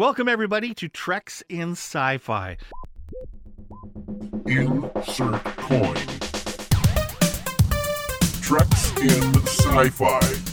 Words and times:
Welcome, 0.00 0.30
everybody, 0.30 0.72
to 0.76 0.88
Treks 0.88 1.42
in 1.50 1.72
Sci 1.72 2.16
Fi. 2.16 2.56
Insert 4.46 5.44
coin. 5.44 5.94
Treks 8.40 8.96
in 8.96 9.34
Sci-Fi. 9.44 10.20
Game 10.20 10.49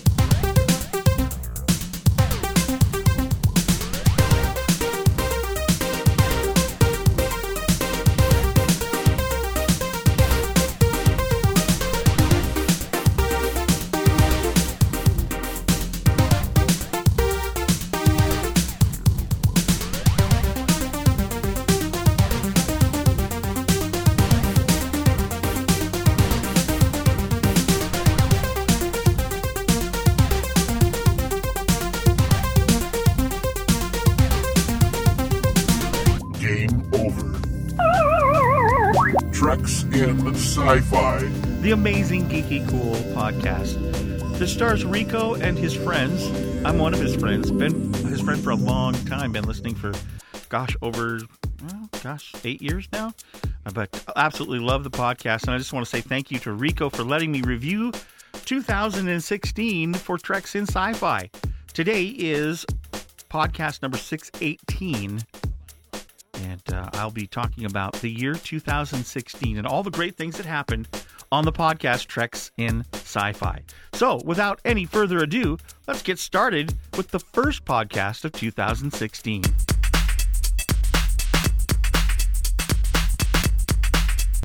in 40.75 40.83
Sci-Fi. 40.83 41.19
the 41.61 41.71
amazing 41.71 42.27
Geeky 42.29 42.67
Cool 42.69 42.95
podcast. 43.15 43.77
That 44.37 44.47
stars 44.47 44.85
Rico 44.85 45.33
and 45.35 45.57
his 45.57 45.73
friends. 45.73 46.25
I'm 46.65 46.77
one 46.77 46.93
of 46.93 46.99
his 46.99 47.15
friends. 47.15 47.49
Been 47.51 47.93
his 47.93 48.21
friend 48.21 48.41
for 48.43 48.51
a 48.51 48.55
long 48.55 48.93
time. 49.05 49.31
Been 49.31 49.45
listening 49.45 49.75
for, 49.75 49.93
gosh, 50.49 50.75
over, 50.81 51.19
well, 51.63 51.89
gosh, 52.03 52.33
eight 52.43 52.61
years 52.61 52.87
now. 52.91 53.13
Uh, 53.65 53.71
But 53.73 54.03
absolutely 54.15 54.59
love 54.59 54.83
the 54.83 54.91
podcast. 54.91 55.43
And 55.43 55.51
I 55.51 55.57
just 55.57 55.73
want 55.73 55.85
to 55.85 55.89
say 55.89 56.01
thank 56.01 56.29
you 56.31 56.37
to 56.39 56.51
Rico 56.51 56.89
for 56.89 57.03
letting 57.03 57.31
me 57.31 57.41
review 57.41 57.91
2016 58.45 59.93
for 59.95 60.17
Treks 60.17 60.53
in 60.55 60.63
Sci 60.67 60.93
Fi. 60.93 61.29
Today 61.73 62.05
is 62.05 62.65
podcast 63.29 63.81
number 63.81 63.97
618. 63.97 65.21
And 66.43 66.61
uh, 66.73 66.89
I'll 66.93 67.11
be 67.11 67.27
talking 67.27 67.65
about 67.65 67.93
the 67.93 68.09
year 68.09 68.33
2016 68.33 69.57
and 69.57 69.67
all 69.67 69.83
the 69.83 69.91
great 69.91 70.15
things 70.15 70.37
that 70.37 70.45
happened 70.45 70.87
on 71.31 71.45
the 71.45 71.51
podcast 71.51 72.07
Treks 72.07 72.51
in 72.57 72.85
Sci 72.93 73.33
Fi. 73.33 73.61
So, 73.93 74.21
without 74.23 74.59
any 74.63 74.85
further 74.85 75.19
ado, 75.19 75.57
let's 75.87 76.01
get 76.01 76.19
started 76.19 76.73
with 76.95 77.09
the 77.09 77.19
first 77.19 77.65
podcast 77.65 78.25
of 78.25 78.31
2016. 78.33 79.43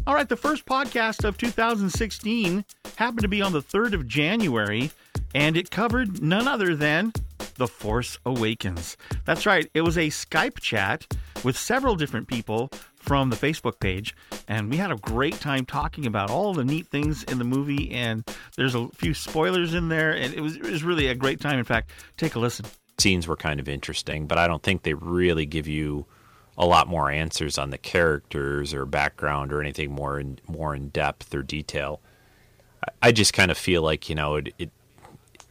All 0.05 0.15
right, 0.15 0.29
the 0.29 0.37
first 0.37 0.67
podcast 0.67 1.25
of 1.25 1.39
2016 1.39 2.65
happened 2.97 3.21
to 3.21 3.29
be 3.29 3.41
on 3.41 3.53
the 3.53 3.62
3rd 3.62 3.95
of 3.95 4.09
January, 4.09 4.91
and 5.34 5.56
it 5.56 5.71
covered 5.71 6.21
none 6.21 6.49
other 6.49 6.75
than 6.75 7.12
The 7.56 7.69
Force 7.69 8.19
Awakens. 8.25 8.97
That's 9.25 9.47
right, 9.47 9.70
it 9.75 9.83
was 9.83 9.97
a 9.97 10.08
Skype 10.08 10.61
chat 10.61 11.06
with 11.45 11.56
several 11.56 11.97
different 11.97 12.28
people 12.28 12.70
from 12.97 13.31
the 13.31 13.36
Facebook 13.36 13.81
page, 13.81 14.14
and 14.47 14.70
we 14.70 14.77
had 14.77 14.92
a 14.92 14.97
great 14.97 15.41
time 15.41 15.67
talking 15.67 16.06
about 16.06 16.31
all 16.31 16.55
the 16.55 16.64
neat 16.64 16.86
things 16.86 17.25
in 17.25 17.39
the 17.39 17.44
movie. 17.44 17.91
And 17.91 18.25
there's 18.56 18.77
a 18.77 18.89
few 18.91 19.12
spoilers 19.12 19.75
in 19.75 19.89
there, 19.89 20.12
and 20.12 20.33
it 20.34 20.41
was, 20.41 20.56
it 20.56 20.62
was 20.62 20.84
really 20.84 21.09
a 21.09 21.14
great 21.14 21.41
time. 21.41 21.59
In 21.59 21.64
fact, 21.64 21.91
take 22.17 22.36
a 22.36 22.39
listen. 22.39 22.64
scenes 22.98 23.27
were 23.27 23.36
kind 23.36 23.59
of 23.59 23.69
interesting, 23.69 24.27
but 24.27 24.39
I 24.39 24.47
don't 24.47 24.62
think 24.62 24.83
they 24.83 24.94
really 24.94 25.47
give 25.47 25.66
you 25.66 26.06
a 26.56 26.66
lot 26.66 26.87
more 26.87 27.11
answers 27.11 27.59
on 27.59 27.70
the 27.70 27.78
characters 27.78 28.75
or 28.75 28.84
background 28.87 29.53
or 29.53 29.61
anything 29.61 29.91
more 29.91 30.20
in 30.20 30.39
more 30.47 30.75
in 30.75 30.89
depth 30.91 31.34
or 31.34 31.42
detail. 31.42 32.00
I, 32.82 33.09
I 33.09 33.12
just 33.12 33.32
kind 33.32 33.50
of 33.50 33.59
feel 33.59 33.82
like 33.82 34.09
you 34.09 34.15
know 34.15 34.37
it, 34.37 34.54
it, 34.59 34.71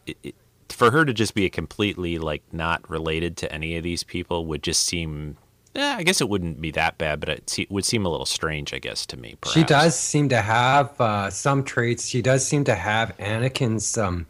it, 0.05 0.17
it 0.23 0.35
for 0.71 0.91
her 0.91 1.05
to 1.05 1.13
just 1.13 1.33
be 1.33 1.45
a 1.45 1.49
completely 1.49 2.17
like 2.17 2.43
not 2.51 2.87
related 2.89 3.37
to 3.37 3.51
any 3.51 3.75
of 3.77 3.83
these 3.83 4.03
people 4.03 4.45
would 4.47 4.63
just 4.63 4.83
seem. 4.83 5.37
Yeah, 5.73 5.95
I 5.97 6.03
guess 6.03 6.19
it 6.19 6.27
wouldn't 6.27 6.59
be 6.59 6.71
that 6.71 6.97
bad, 6.97 7.21
but 7.21 7.29
it 7.29 7.49
se- 7.49 7.67
would 7.69 7.85
seem 7.85 8.05
a 8.05 8.09
little 8.09 8.25
strange, 8.25 8.73
I 8.73 8.79
guess, 8.79 9.05
to 9.05 9.17
me. 9.17 9.37
She 9.53 9.63
does 9.63 9.97
seem 9.97 10.27
to 10.29 10.41
have 10.41 10.99
uh, 10.99 11.29
some 11.29 11.63
traits. 11.63 12.07
She 12.07 12.21
does 12.21 12.45
seem 12.45 12.65
to 12.65 12.75
have 12.75 13.15
Anakin's 13.17 13.97
um, 13.97 14.27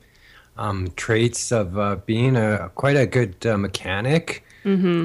um, 0.58 0.90
traits 0.96 1.52
of 1.52 1.78
uh, 1.80 1.96
being 2.06 2.36
a 2.36 2.70
quite 2.76 2.96
a 2.96 3.08
good 3.08 3.44
uh, 3.46 3.58
mechanic, 3.58 4.44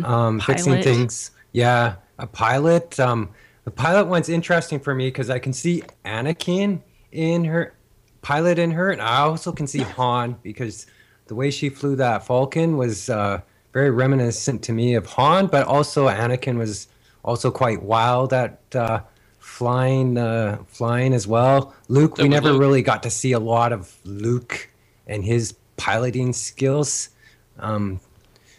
um, 0.04 0.40
fixing 0.40 0.82
things. 0.82 1.30
Yeah, 1.52 1.96
a 2.18 2.26
pilot. 2.26 3.00
Um, 3.00 3.30
the 3.64 3.70
pilot 3.70 4.06
one's 4.06 4.28
interesting 4.28 4.78
for 4.78 4.94
me 4.94 5.06
because 5.08 5.30
I 5.30 5.38
can 5.38 5.54
see 5.54 5.82
Anakin 6.04 6.82
in 7.12 7.46
her, 7.46 7.74
pilot 8.20 8.58
in 8.58 8.72
her, 8.72 8.90
and 8.90 9.00
I 9.00 9.20
also 9.20 9.52
can 9.52 9.66
see 9.66 9.78
Han 9.80 10.36
because 10.42 10.86
the 11.26 11.34
way 11.34 11.50
she 11.50 11.68
flew 11.68 11.96
that 11.96 12.26
Falcon 12.26 12.76
was 12.76 13.10
uh, 13.10 13.40
very 13.72 13.90
reminiscent 13.90 14.62
to 14.64 14.72
me 14.72 14.94
of 14.94 15.06
Han, 15.06 15.46
but 15.46 15.66
also 15.66 16.08
Anakin 16.08 16.56
was 16.56 16.88
also 17.24 17.50
quite 17.50 17.82
wild 17.82 18.32
at 18.32 18.60
uh, 18.74 19.00
flying, 19.38 20.16
uh, 20.16 20.58
flying 20.68 21.12
as 21.12 21.26
well. 21.26 21.74
Luke, 21.88 22.18
we 22.18 22.28
never 22.28 22.52
Luke. 22.52 22.60
really 22.60 22.82
got 22.82 23.02
to 23.02 23.10
see 23.10 23.32
a 23.32 23.40
lot 23.40 23.72
of 23.72 23.94
Luke 24.04 24.70
and 25.06 25.24
his 25.24 25.54
piloting 25.76 26.32
skills. 26.32 27.10
Um, 27.58 28.00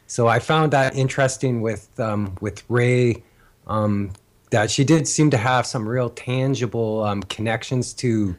so 0.08 0.28
I 0.28 0.40
found 0.40 0.72
that 0.74 0.96
interesting 0.96 1.62
with 1.62 2.00
um, 2.00 2.38
with 2.40 2.64
Rey, 2.70 3.24
um, 3.68 4.12
that 4.52 4.72
she 4.72 4.84
did 4.84 5.08
seem 5.08 5.30
to 5.32 5.38
have 5.38 5.66
some 5.66 5.88
real 5.88 6.10
tangible 6.10 7.04
um, 7.04 7.24
connections 7.24 7.94
to 7.96 8.36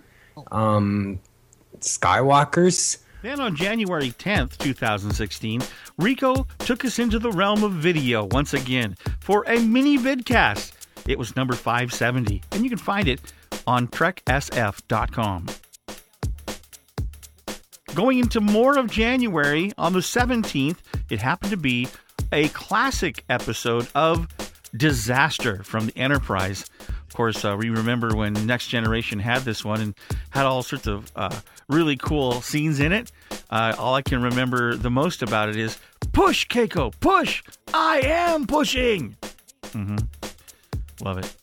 um, 0.50 1.20
Skywalkers. 1.80 2.98
Then 3.22 3.40
on 3.40 3.56
January 3.56 4.10
10th, 4.12 4.58
2016, 4.58 5.60
Rico 5.98 6.46
took 6.58 6.84
us 6.84 6.98
into 6.98 7.18
the 7.18 7.32
realm 7.32 7.64
of 7.64 7.72
video 7.72 8.24
once 8.30 8.54
again 8.54 8.96
for 9.20 9.44
a 9.48 9.58
mini 9.58 9.98
vidcast. 9.98 10.72
It 11.08 11.18
was 11.18 11.34
number 11.34 11.54
570, 11.54 12.42
and 12.52 12.62
you 12.62 12.70
can 12.70 12.78
find 12.78 13.08
it 13.08 13.20
on 13.66 13.88
treksf.com. 13.88 15.46
Going 17.94 18.18
into 18.20 18.40
more 18.40 18.78
of 18.78 18.90
January, 18.90 19.72
on 19.76 19.92
the 19.92 19.98
17th, 20.00 20.76
it 21.10 21.20
happened 21.20 21.50
to 21.50 21.56
be 21.56 21.88
a 22.32 22.48
classic 22.50 23.24
episode 23.28 23.88
of 23.94 24.28
Disaster 24.76 25.64
from 25.64 25.86
the 25.86 25.98
Enterprise. 25.98 26.66
Of 26.88 27.14
course, 27.14 27.44
uh, 27.44 27.56
we 27.58 27.70
remember 27.70 28.14
when 28.14 28.34
Next 28.46 28.68
Generation 28.68 29.18
had 29.18 29.42
this 29.42 29.64
one 29.64 29.80
and 29.80 29.94
had 30.30 30.44
all 30.44 30.62
sorts 30.62 30.86
of 30.86 31.10
uh, 31.16 31.40
really 31.68 31.96
cool 31.96 32.40
scenes 32.40 32.80
in 32.80 32.92
it. 32.92 33.10
Uh, 33.50 33.74
all 33.78 33.94
I 33.94 34.02
can 34.02 34.22
remember 34.22 34.74
the 34.74 34.90
most 34.90 35.22
about 35.22 35.48
it 35.48 35.56
is 35.56 35.78
push, 36.12 36.46
Keiko, 36.46 36.92
push! 37.00 37.42
I 37.72 38.00
am 38.04 38.46
pushing! 38.46 39.16
hmm 39.72 39.96
Love 41.00 41.18
it. 41.18 41.34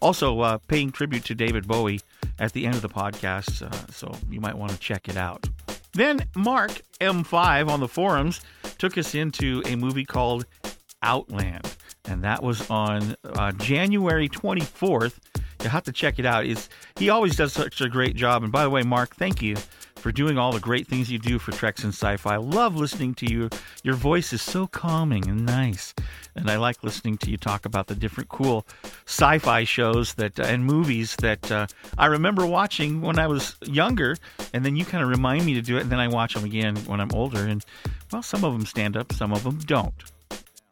Also, 0.00 0.40
uh, 0.40 0.58
paying 0.68 0.90
tribute 0.90 1.24
to 1.26 1.34
David 1.34 1.66
Bowie 1.66 2.00
at 2.38 2.52
the 2.52 2.66
end 2.66 2.74
of 2.74 2.82
the 2.82 2.88
podcast, 2.88 3.62
uh, 3.62 3.92
so 3.92 4.12
you 4.30 4.40
might 4.40 4.56
want 4.58 4.72
to 4.72 4.78
check 4.78 5.08
it 5.08 5.16
out. 5.16 5.48
Then 5.92 6.24
Mark 6.34 6.82
M5 7.00 7.68
on 7.68 7.80
the 7.80 7.88
forums 7.88 8.40
took 8.78 8.98
us 8.98 9.14
into 9.14 9.62
a 9.66 9.76
movie 9.76 10.04
called 10.04 10.44
Outland, 11.02 11.76
and 12.06 12.24
that 12.24 12.42
was 12.42 12.68
on 12.68 13.14
uh, 13.24 13.52
January 13.52 14.28
24th. 14.28 15.14
You 15.62 15.70
have 15.70 15.84
to 15.84 15.92
check 15.92 16.18
it 16.18 16.26
out. 16.26 16.44
It's, 16.46 16.68
he 16.96 17.08
always 17.10 17.36
does 17.36 17.52
such 17.52 17.80
a 17.80 17.88
great 17.88 18.16
job. 18.16 18.42
And 18.42 18.50
by 18.50 18.64
the 18.64 18.70
way, 18.70 18.82
Mark, 18.82 19.14
thank 19.16 19.40
you 19.40 19.56
for 20.02 20.10
doing 20.10 20.36
all 20.36 20.50
the 20.50 20.60
great 20.60 20.88
things 20.88 21.10
you 21.10 21.18
do 21.18 21.38
for 21.38 21.52
Treks 21.52 21.84
and 21.84 21.94
Sci-Fi. 21.94 22.34
I 22.34 22.36
love 22.36 22.74
listening 22.74 23.14
to 23.14 23.30
you. 23.30 23.48
Your 23.84 23.94
voice 23.94 24.32
is 24.32 24.42
so 24.42 24.66
calming 24.66 25.28
and 25.28 25.46
nice, 25.46 25.94
and 26.34 26.50
I 26.50 26.56
like 26.56 26.82
listening 26.82 27.16
to 27.18 27.30
you 27.30 27.36
talk 27.36 27.64
about 27.64 27.86
the 27.86 27.94
different 27.94 28.28
cool 28.28 28.66
sci-fi 29.06 29.62
shows 29.62 30.14
that 30.14 30.40
and 30.40 30.64
movies 30.64 31.14
that 31.20 31.52
uh, 31.52 31.68
I 31.96 32.06
remember 32.06 32.44
watching 32.44 33.00
when 33.00 33.20
I 33.20 33.28
was 33.28 33.56
younger, 33.62 34.16
and 34.52 34.64
then 34.64 34.74
you 34.74 34.84
kind 34.84 35.04
of 35.04 35.08
remind 35.08 35.46
me 35.46 35.54
to 35.54 35.62
do 35.62 35.76
it, 35.76 35.82
and 35.82 35.90
then 35.90 36.00
I 36.00 36.08
watch 36.08 36.34
them 36.34 36.44
again 36.44 36.74
when 36.86 37.00
I'm 37.00 37.12
older. 37.12 37.46
And 37.46 37.64
well, 38.10 38.22
some 38.22 38.42
of 38.42 38.52
them 38.52 38.66
stand 38.66 38.96
up, 38.96 39.12
some 39.12 39.32
of 39.32 39.44
them 39.44 39.58
don't. 39.58 39.94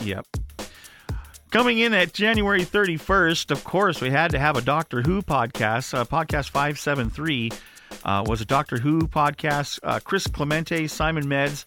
Yep. 0.00 0.26
Coming 1.50 1.80
in 1.80 1.92
at 1.94 2.12
January 2.12 2.64
31st, 2.64 3.50
of 3.50 3.64
course, 3.64 4.00
we 4.00 4.08
had 4.08 4.30
to 4.30 4.38
have 4.38 4.56
a 4.56 4.60
Doctor 4.60 5.02
Who 5.02 5.20
podcast. 5.20 5.92
Uh, 5.92 6.04
podcast 6.04 6.50
573 6.50 7.50
uh, 8.04 8.24
was 8.24 8.40
a 8.40 8.44
Doctor 8.44 8.78
Who 8.78 9.00
podcast. 9.08 9.80
Uh, 9.82 9.98
Chris 9.98 10.28
Clemente, 10.28 10.86
Simon 10.86 11.26
Meds 11.26 11.64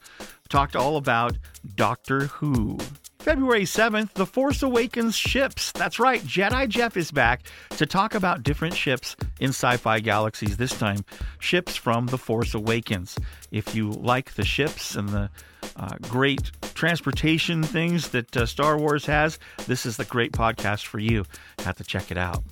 talked 0.48 0.78
all 0.78 0.96
about 0.96 1.38
Doctor 1.76 2.28
Who. 2.28 2.78
February 3.20 3.64
7th, 3.64 4.14
The 4.14 4.26
Force 4.26 4.64
Awakens 4.64 5.18
ships. 5.18 5.74
That's 5.74 6.00
right, 6.00 6.22
Jedi 6.22 6.70
Jeff 6.70 6.96
is 6.96 7.12
back 7.12 7.42
to 7.72 7.86
talk 7.86 8.16
about 8.16 8.44
different 8.44 8.76
ships 8.76 9.18
in 9.42 9.50
sci 9.50 9.76
fi 9.76 10.00
galaxies, 10.00 10.56
this 10.56 10.78
time 10.80 11.04
ships 11.40 11.76
from 11.76 12.08
The 12.08 12.18
Force 12.18 12.54
Awakens. 12.54 13.18
If 13.52 13.76
you 13.76 13.92
like 13.92 14.36
the 14.36 14.46
ships 14.46 14.96
and 14.96 15.10
the 15.10 15.30
uh, 15.76 15.96
great 16.02 16.52
transportation 16.76 17.64
things 17.64 18.10
that 18.10 18.36
uh, 18.36 18.46
Star 18.46 18.78
Wars 18.78 19.06
has, 19.06 19.40
this 19.68 19.86
is 19.86 19.98
the 19.98 20.06
great 20.06 20.32
podcast 20.32 20.86
for 20.86 21.00
you. 21.00 21.26
Have 21.60 21.78
to 21.78 21.84
check 21.84 22.12
it 22.12 22.18
out. 22.18 22.44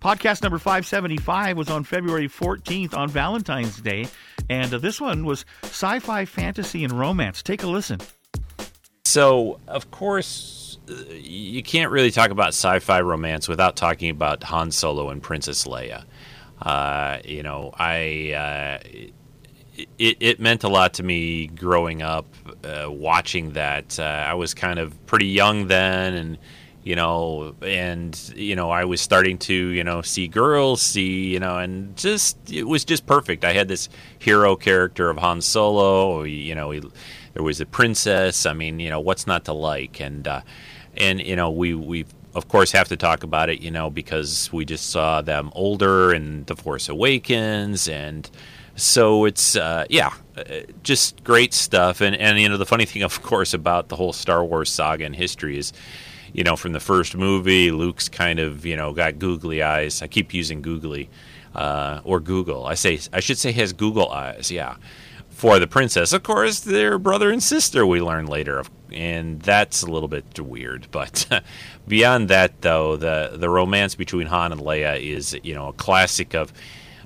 Podcast 0.00 0.42
number 0.42 0.58
575 0.58 1.56
was 1.56 1.70
on 1.70 1.82
February 1.82 2.28
14th 2.28 2.94
on 2.94 3.08
Valentine's 3.08 3.80
Day, 3.80 4.06
and 4.48 4.72
uh, 4.72 4.78
this 4.78 5.00
one 5.00 5.24
was 5.24 5.44
sci 5.64 5.98
fi, 5.98 6.24
fantasy, 6.24 6.84
and 6.84 6.92
romance. 6.92 7.42
Take 7.42 7.62
a 7.62 7.66
listen. 7.66 8.00
So, 9.04 9.58
of 9.66 9.90
course, 9.90 10.78
uh, 10.88 10.94
you 11.12 11.62
can't 11.62 11.90
really 11.90 12.10
talk 12.10 12.30
about 12.30 12.48
sci 12.48 12.78
fi 12.80 13.00
romance 13.00 13.48
without 13.48 13.76
talking 13.76 14.10
about 14.10 14.44
Han 14.44 14.70
Solo 14.70 15.10
and 15.10 15.22
Princess 15.22 15.64
Leia. 15.64 16.04
Uh, 16.60 17.18
you 17.24 17.42
know, 17.42 17.72
I. 17.74 18.32
Uh, 18.32 18.88
it, 19.98 20.16
it, 20.20 20.40
meant 20.40 20.64
a 20.64 20.68
lot 20.68 20.94
to 20.94 21.02
me 21.02 21.48
growing 21.48 22.02
up, 22.02 22.26
uh, 22.64 22.90
watching 22.90 23.52
that. 23.52 23.98
Uh, 23.98 24.02
I 24.02 24.34
was 24.34 24.54
kind 24.54 24.78
of 24.78 25.06
pretty 25.06 25.26
young 25.26 25.66
then, 25.66 26.14
and 26.14 26.38
you 26.82 26.94
know, 26.94 27.54
and 27.62 28.16
you 28.36 28.54
know, 28.54 28.70
I 28.70 28.84
was 28.84 29.00
starting 29.00 29.38
to, 29.38 29.54
you 29.54 29.82
know, 29.82 30.02
see 30.02 30.28
girls, 30.28 30.82
see, 30.82 31.26
you 31.32 31.40
know, 31.40 31.58
and 31.58 31.96
just 31.96 32.38
it 32.50 32.64
was 32.64 32.84
just 32.84 33.06
perfect. 33.06 33.44
I 33.44 33.52
had 33.52 33.68
this 33.68 33.88
hero 34.18 34.56
character 34.56 35.10
of 35.10 35.18
Han 35.18 35.40
Solo, 35.40 36.22
you 36.22 36.54
know, 36.54 36.70
he, 36.70 36.82
there 37.34 37.42
was 37.42 37.60
a 37.60 37.66
princess. 37.66 38.46
I 38.46 38.54
mean, 38.54 38.80
you 38.80 38.88
know, 38.88 39.00
what's 39.00 39.26
not 39.26 39.44
to 39.46 39.52
like? 39.52 40.00
And 40.00 40.26
uh, 40.26 40.40
and 40.96 41.20
you 41.20 41.36
know, 41.36 41.50
we 41.50 41.74
we 41.74 42.06
of 42.34 42.48
course 42.48 42.72
have 42.72 42.88
to 42.88 42.96
talk 42.96 43.24
about 43.24 43.50
it, 43.50 43.60
you 43.60 43.70
know, 43.70 43.90
because 43.90 44.50
we 44.52 44.64
just 44.64 44.90
saw 44.90 45.22
them 45.22 45.50
older 45.54 46.14
in 46.14 46.44
The 46.44 46.56
Force 46.56 46.88
Awakens, 46.88 47.88
and 47.88 48.30
so 48.76 49.24
it's 49.24 49.56
uh, 49.56 49.84
yeah, 49.90 50.12
uh, 50.36 50.42
just 50.82 51.24
great 51.24 51.52
stuff. 51.52 52.00
And 52.00 52.14
and 52.14 52.38
you 52.38 52.48
know, 52.48 52.56
the 52.56 52.66
funny 52.66 52.84
thing, 52.84 53.02
of 53.02 53.22
course, 53.22 53.52
about 53.52 53.88
the 53.88 53.96
whole 53.96 54.12
Star 54.12 54.44
Wars 54.44 54.70
saga 54.70 55.04
and 55.04 55.16
history 55.16 55.58
is 55.58 55.72
you 56.36 56.44
know, 56.44 56.54
from 56.54 56.72
the 56.72 56.80
first 56.80 57.16
movie, 57.16 57.70
Luke's 57.70 58.10
kind 58.10 58.38
of, 58.38 58.66
you 58.66 58.76
know, 58.76 58.92
got 58.92 59.18
googly 59.18 59.62
eyes. 59.62 60.02
I 60.02 60.06
keep 60.06 60.34
using 60.34 60.60
googly 60.60 61.08
uh, 61.54 62.02
or 62.04 62.20
Google. 62.20 62.66
I 62.66 62.74
say 62.74 63.00
I 63.10 63.20
should 63.20 63.38
say 63.38 63.52
has 63.52 63.72
Google 63.72 64.10
eyes. 64.10 64.50
Yeah. 64.50 64.76
For 65.30 65.58
the 65.58 65.66
princess, 65.66 66.14
of 66.14 66.22
course, 66.22 66.60
they're 66.60 66.98
brother 66.98 67.30
and 67.30 67.42
sister. 67.42 67.86
We 67.86 68.00
learn 68.00 68.26
later, 68.26 68.64
and 68.90 69.40
that's 69.42 69.82
a 69.82 69.86
little 69.86 70.08
bit 70.08 70.40
weird. 70.40 70.88
But 70.92 71.42
beyond 71.86 72.28
that, 72.28 72.62
though, 72.62 72.96
the 72.96 73.32
the 73.34 73.50
romance 73.50 73.94
between 73.94 74.28
Han 74.28 74.52
and 74.52 74.60
Leia 74.62 74.98
is, 74.98 75.38
you 75.42 75.54
know, 75.54 75.68
a 75.68 75.72
classic 75.74 76.34
of 76.34 76.54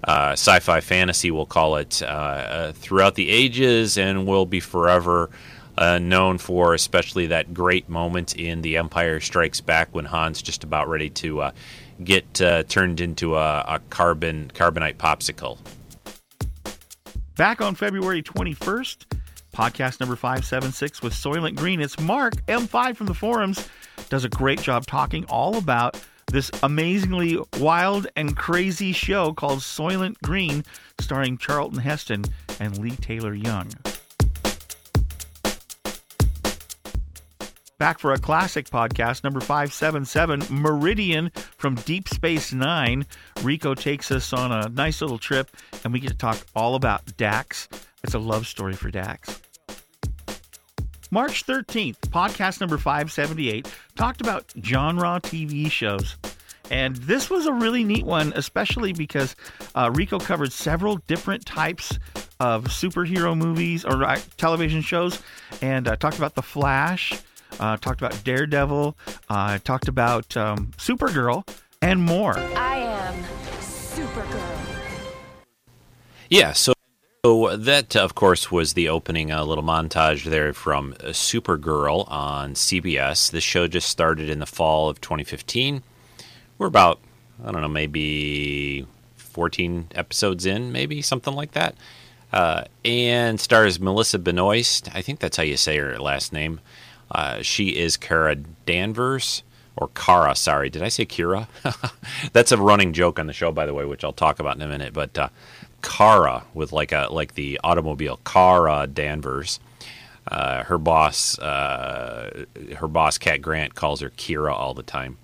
uh, 0.04 0.32
sci-fi 0.32 0.80
fantasy. 0.80 1.30
We'll 1.30 1.46
call 1.46 1.76
it 1.76 2.02
uh, 2.02 2.06
uh 2.06 2.72
throughout 2.72 3.14
the 3.14 3.30
ages, 3.30 3.98
and 3.98 4.26
will 4.26 4.46
be 4.46 4.60
forever 4.60 5.30
uh, 5.78 5.98
known 5.98 6.38
for 6.38 6.74
especially 6.74 7.26
that 7.28 7.54
great 7.54 7.88
moment 7.88 8.36
in 8.36 8.62
The 8.62 8.76
Empire 8.76 9.20
Strikes 9.20 9.60
Back 9.60 9.88
when 9.92 10.04
Han's 10.04 10.42
just 10.42 10.64
about 10.64 10.88
ready 10.88 11.10
to 11.10 11.50
get 12.02 12.34
turned 12.68 13.00
into 13.00 13.36
a, 13.36 13.60
a, 13.60 13.80
carbon 13.90 14.50
carbonite 14.54 14.96
popsicle. 14.96 15.58
Back 17.36 17.60
on 17.60 17.74
February 17.74 18.22
21st, 18.22 19.04
podcast 19.54 20.00
number 20.00 20.16
576 20.16 21.02
with 21.02 21.14
Soylent 21.14 21.56
Green. 21.56 21.80
It's 21.80 21.98
Mark 21.98 22.34
M5 22.46 22.96
from 22.96 23.06
the 23.06 23.14
forums 23.14 23.68
does 24.08 24.24
a 24.24 24.28
great 24.28 24.60
job 24.60 24.86
talking 24.86 25.24
all 25.26 25.56
about 25.56 25.98
this 26.30 26.50
amazingly 26.62 27.38
wild 27.58 28.06
and 28.16 28.36
crazy 28.36 28.92
show 28.92 29.32
called 29.32 29.58
Soylent 29.60 30.16
Green, 30.22 30.64
starring 31.00 31.36
Charlton 31.38 31.80
Heston 31.80 32.24
and 32.58 32.78
Leigh 32.78 32.96
Taylor 32.96 33.34
Young. 33.34 33.70
Back 37.78 37.98
for 37.98 38.12
a 38.12 38.18
classic 38.18 38.68
podcast, 38.68 39.24
number 39.24 39.40
577, 39.40 40.44
Meridian 40.50 41.32
from 41.56 41.76
Deep 41.76 42.08
Space 42.08 42.52
Nine. 42.52 43.06
Rico 43.42 43.74
takes 43.74 44.10
us 44.12 44.34
on 44.34 44.52
a 44.52 44.68
nice 44.68 45.00
little 45.00 45.18
trip, 45.18 45.50
and 45.82 45.92
we 45.92 45.98
get 45.98 46.10
to 46.10 46.16
talk 46.16 46.38
all 46.54 46.74
about 46.74 47.16
Dax. 47.16 47.68
It's 48.04 48.12
a 48.12 48.18
love 48.18 48.46
story 48.46 48.74
for 48.74 48.90
Dax. 48.90 49.40
March 51.12 51.44
13th, 51.44 51.98
podcast 52.10 52.60
number 52.60 52.78
578, 52.78 53.66
talked 53.96 54.20
about 54.20 54.52
genre 54.62 55.20
TV 55.22 55.68
shows. 55.70 56.16
And 56.70 56.94
this 56.96 57.28
was 57.28 57.46
a 57.46 57.52
really 57.52 57.82
neat 57.82 58.06
one, 58.06 58.32
especially 58.36 58.92
because 58.92 59.34
uh, 59.74 59.90
Rico 59.92 60.20
covered 60.20 60.52
several 60.52 60.98
different 61.08 61.44
types 61.44 61.98
of 62.38 62.66
superhero 62.66 63.36
movies 63.36 63.84
or 63.84 64.04
uh, 64.04 64.20
television 64.36 64.82
shows 64.82 65.20
and 65.60 65.88
uh, 65.88 65.96
talked 65.96 66.16
about 66.16 66.36
The 66.36 66.42
Flash, 66.42 67.20
uh, 67.58 67.76
talked 67.78 68.00
about 68.00 68.22
Daredevil, 68.22 68.96
uh, 69.28 69.58
talked 69.64 69.88
about 69.88 70.36
um, 70.36 70.68
Supergirl, 70.76 71.44
and 71.82 72.00
more. 72.00 72.38
I 72.38 72.76
am 72.76 73.24
Supergirl. 73.58 74.58
Yeah, 76.28 76.52
so, 76.52 76.72
so 77.22 77.54
that, 77.54 77.96
of 77.96 78.14
course, 78.14 78.50
was 78.50 78.72
the 78.72 78.88
opening 78.88 79.30
uh, 79.30 79.44
little 79.44 79.62
montage 79.64 80.24
there 80.24 80.54
from 80.54 80.94
uh, 81.00 81.08
Supergirl 81.08 82.10
on 82.10 82.54
CBS. 82.54 83.30
This 83.30 83.44
show 83.44 83.68
just 83.68 83.90
started 83.90 84.30
in 84.30 84.38
the 84.38 84.46
fall 84.46 84.88
of 84.88 85.02
2015. 85.02 85.82
We're 86.56 86.66
about, 86.66 86.98
I 87.44 87.52
don't 87.52 87.60
know, 87.60 87.68
maybe 87.68 88.86
14 89.16 89.88
episodes 89.94 90.46
in, 90.46 90.72
maybe 90.72 91.02
something 91.02 91.34
like 91.34 91.52
that. 91.52 91.74
Uh, 92.32 92.64
and 92.86 93.38
stars 93.38 93.78
Melissa 93.78 94.18
Benoist. 94.18 94.88
I 94.94 95.02
think 95.02 95.20
that's 95.20 95.36
how 95.36 95.42
you 95.42 95.58
say 95.58 95.76
her 95.76 95.98
last 95.98 96.32
name. 96.32 96.60
Uh, 97.10 97.42
she 97.42 97.76
is 97.76 97.98
Kara 97.98 98.36
Danvers 98.36 99.42
or 99.76 99.88
Kara. 99.88 100.34
Sorry, 100.34 100.70
did 100.70 100.82
I 100.82 100.88
say 100.88 101.04
Kira? 101.04 101.48
That's 102.32 102.52
a 102.52 102.56
running 102.56 102.92
joke 102.92 103.18
on 103.18 103.26
the 103.26 103.32
show, 103.32 103.50
by 103.50 103.66
the 103.66 103.74
way, 103.74 103.84
which 103.84 104.04
I'll 104.04 104.12
talk 104.12 104.38
about 104.38 104.54
in 104.54 104.62
a 104.62 104.68
minute. 104.68 104.92
But 104.92 105.18
uh, 105.18 105.28
Kara 105.82 106.44
with 106.54 106.72
like 106.72 106.92
a 106.92 107.08
like 107.10 107.34
the 107.34 107.60
automobile 107.62 108.20
Kara 108.24 108.86
Danvers. 108.86 109.60
Uh, 110.28 110.62
her 110.64 110.78
boss, 110.78 111.38
uh, 111.38 112.44
her 112.76 112.86
boss, 112.86 113.18
Cat 113.18 113.42
Grant, 113.42 113.74
calls 113.74 114.00
her 114.00 114.10
Kira 114.10 114.52
all 114.52 114.74
the 114.74 114.82
time. 114.82 115.16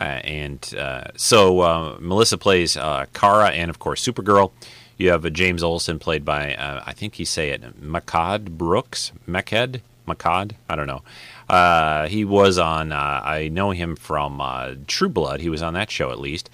Uh, 0.00 0.04
and 0.24 0.74
uh, 0.78 1.08
so 1.16 1.60
uh, 1.60 1.96
Melissa 2.00 2.38
plays 2.38 2.74
Kara, 3.12 3.50
and 3.50 3.68
of 3.68 3.78
course 3.78 4.04
Supergirl. 4.04 4.52
You 4.96 5.10
have 5.10 5.32
James 5.32 5.62
Olsen 5.62 5.98
played 5.98 6.24
by 6.24 6.56
I 6.84 6.92
think 6.92 7.16
he 7.16 7.24
say 7.24 7.50
it 7.50 7.62
Mehcad 7.80 8.58
Brooks, 8.58 9.12
Mehcad 9.28 9.80
Makad. 10.08 10.52
I 10.68 10.74
don't 10.74 10.86
know. 10.86 11.02
Uh, 11.48 12.08
he 12.08 12.24
was 12.24 12.58
on. 12.58 12.90
Uh, 12.92 13.20
I 13.24 13.48
know 13.48 13.70
him 13.70 13.94
from 13.94 14.40
uh, 14.40 14.74
True 14.86 15.08
Blood. 15.08 15.40
He 15.40 15.48
was 15.48 15.62
on 15.62 15.74
that 15.74 15.90
show 15.90 16.10
at 16.10 16.18
least. 16.18 16.50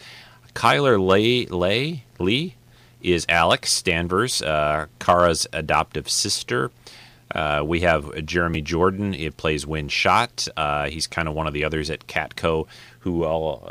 Chyler 0.54 1.04
Leigh, 1.04 1.47
Leigh 1.47 2.04
Lee 2.19 2.54
is 3.04 3.26
Alex 3.28 3.82
Danvers, 3.82 4.42
uh, 4.42 4.87
Kara's 4.99 5.46
adoptive 5.52 6.08
sister. 6.08 6.70
Uh, 7.34 7.62
we 7.64 7.80
have 7.80 8.25
Jeremy 8.25 8.61
Jordan. 8.61 9.12
It 9.12 9.37
plays 9.37 9.66
Winn 9.66 9.88
Schott. 9.88 10.46
Uh, 10.56 10.88
he's 10.88 11.06
kind 11.06 11.28
of 11.28 11.34
one 11.34 11.46
of 11.46 11.52
the 11.52 11.64
others 11.64 11.90
at 11.90 12.06
Catco. 12.06 12.66
Who 13.00 13.25
I'll, 13.25 13.68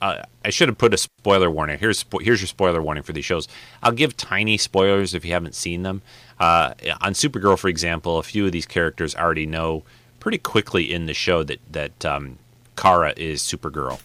I 0.00 0.50
should 0.50 0.68
have 0.68 0.78
put 0.78 0.94
a 0.94 0.96
spoiler 0.98 1.50
warning. 1.50 1.78
Here's 1.78 2.04
here's 2.20 2.40
your 2.40 2.46
spoiler 2.46 2.80
warning 2.80 3.02
for 3.02 3.12
these 3.12 3.24
shows. 3.24 3.48
I'll 3.82 3.92
give 3.92 4.16
tiny 4.16 4.56
spoilers 4.56 5.14
if 5.14 5.24
you 5.24 5.32
haven't 5.32 5.54
seen 5.54 5.82
them. 5.82 6.02
Uh, 6.38 6.74
on 7.00 7.14
Supergirl, 7.14 7.58
for 7.58 7.68
example, 7.68 8.18
a 8.18 8.22
few 8.22 8.46
of 8.46 8.52
these 8.52 8.66
characters 8.66 9.16
already 9.16 9.46
know 9.46 9.82
pretty 10.20 10.38
quickly 10.38 10.92
in 10.92 11.06
the 11.06 11.14
show 11.14 11.42
that 11.42 11.60
that 11.72 12.04
um, 12.04 12.38
Kara 12.76 13.14
is 13.16 13.42
Supergirl. 13.42 14.00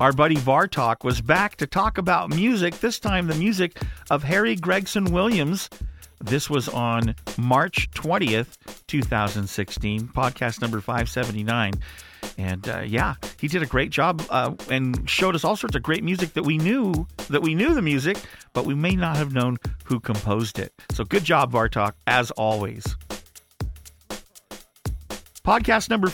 Our 0.00 0.12
buddy 0.12 0.36
Vartok 0.36 1.04
was 1.04 1.20
back 1.20 1.56
to 1.56 1.66
talk 1.66 1.98
about 1.98 2.28
music. 2.30 2.80
This 2.80 2.98
time, 2.98 3.28
the 3.28 3.34
music 3.36 3.80
of 4.10 4.24
Harry 4.24 4.56
Gregson 4.56 5.04
Williams. 5.06 5.70
This 6.20 6.50
was 6.50 6.68
on 6.68 7.14
March 7.38 7.90
20th, 7.92 8.56
2016, 8.88 10.08
podcast 10.08 10.60
number 10.60 10.80
579. 10.80 11.74
And 12.38 12.68
uh, 12.68 12.80
yeah, 12.80 13.14
he 13.38 13.46
did 13.46 13.62
a 13.62 13.66
great 13.66 13.90
job 13.90 14.24
uh, 14.30 14.54
and 14.68 15.08
showed 15.08 15.36
us 15.36 15.44
all 15.44 15.54
sorts 15.54 15.76
of 15.76 15.82
great 15.82 16.02
music 16.02 16.32
that 16.32 16.42
we 16.42 16.58
knew 16.58 17.06
that 17.28 17.42
we 17.42 17.54
knew 17.54 17.72
the 17.72 17.82
music, 17.82 18.18
but 18.52 18.64
we 18.64 18.74
may 18.74 18.96
not 18.96 19.16
have 19.16 19.32
known 19.32 19.58
who 19.84 20.00
composed 20.00 20.58
it. 20.58 20.72
So 20.90 21.04
good 21.04 21.24
job, 21.24 21.52
Vartok, 21.52 21.92
as 22.06 22.32
always. 22.32 22.96
Podcast 25.44 25.90
number 25.90 26.08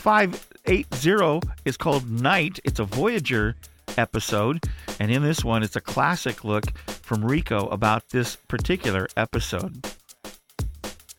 580 0.71 1.53
is 1.65 1.77
called 1.77 2.09
Night. 2.09 2.61
It's 2.63 2.79
a 2.79 2.85
Voyager 2.85 3.57
episode. 3.99 4.63
And 5.01 5.11
in 5.11 5.25
this 5.25 5.45
one, 5.45 5.65
it's 5.65 5.75
a 5.75 5.81
classic 5.81 6.45
look 6.45 6.71
from 6.87 7.25
Rico 7.25 7.67
about 7.71 8.11
this 8.11 8.37
particular 8.37 9.09
episode. 9.17 9.85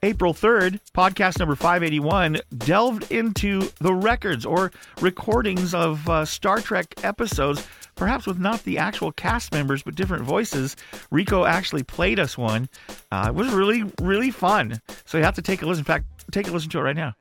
April 0.04 0.34
3rd, 0.34 0.80
podcast 0.96 1.38
number 1.38 1.56
581 1.56 2.38
delved 2.60 3.12
into 3.12 3.70
the 3.82 3.94
records 3.94 4.46
or 4.46 4.72
recordings 5.02 5.74
of 5.74 6.08
uh, 6.10 6.24
Star 6.24 6.62
Trek 6.62 6.94
episodes, 7.04 7.68
perhaps 7.96 8.26
with 8.26 8.40
not 8.40 8.64
the 8.64 8.78
actual 8.78 9.12
cast 9.12 9.52
members 9.52 9.84
but 9.84 9.96
different 9.96 10.24
voices. 10.24 10.78
Rico 11.10 11.44
actually 11.44 11.84
played 11.84 12.22
us 12.22 12.38
one. 12.38 12.70
Uh, 13.12 13.26
it 13.28 13.36
was 13.36 13.52
really, 13.52 13.84
really 14.00 14.32
fun. 14.32 14.80
So 15.04 15.18
you 15.18 15.26
have 15.26 15.36
to 15.36 15.42
take 15.42 15.62
a 15.62 15.66
listen. 15.66 15.82
In 15.82 15.86
fact, 15.86 16.06
take 16.32 16.48
a 16.48 16.52
listen 16.52 16.70
to 16.70 16.80
it 16.80 16.84
right 16.84 16.96
now. 16.96 17.16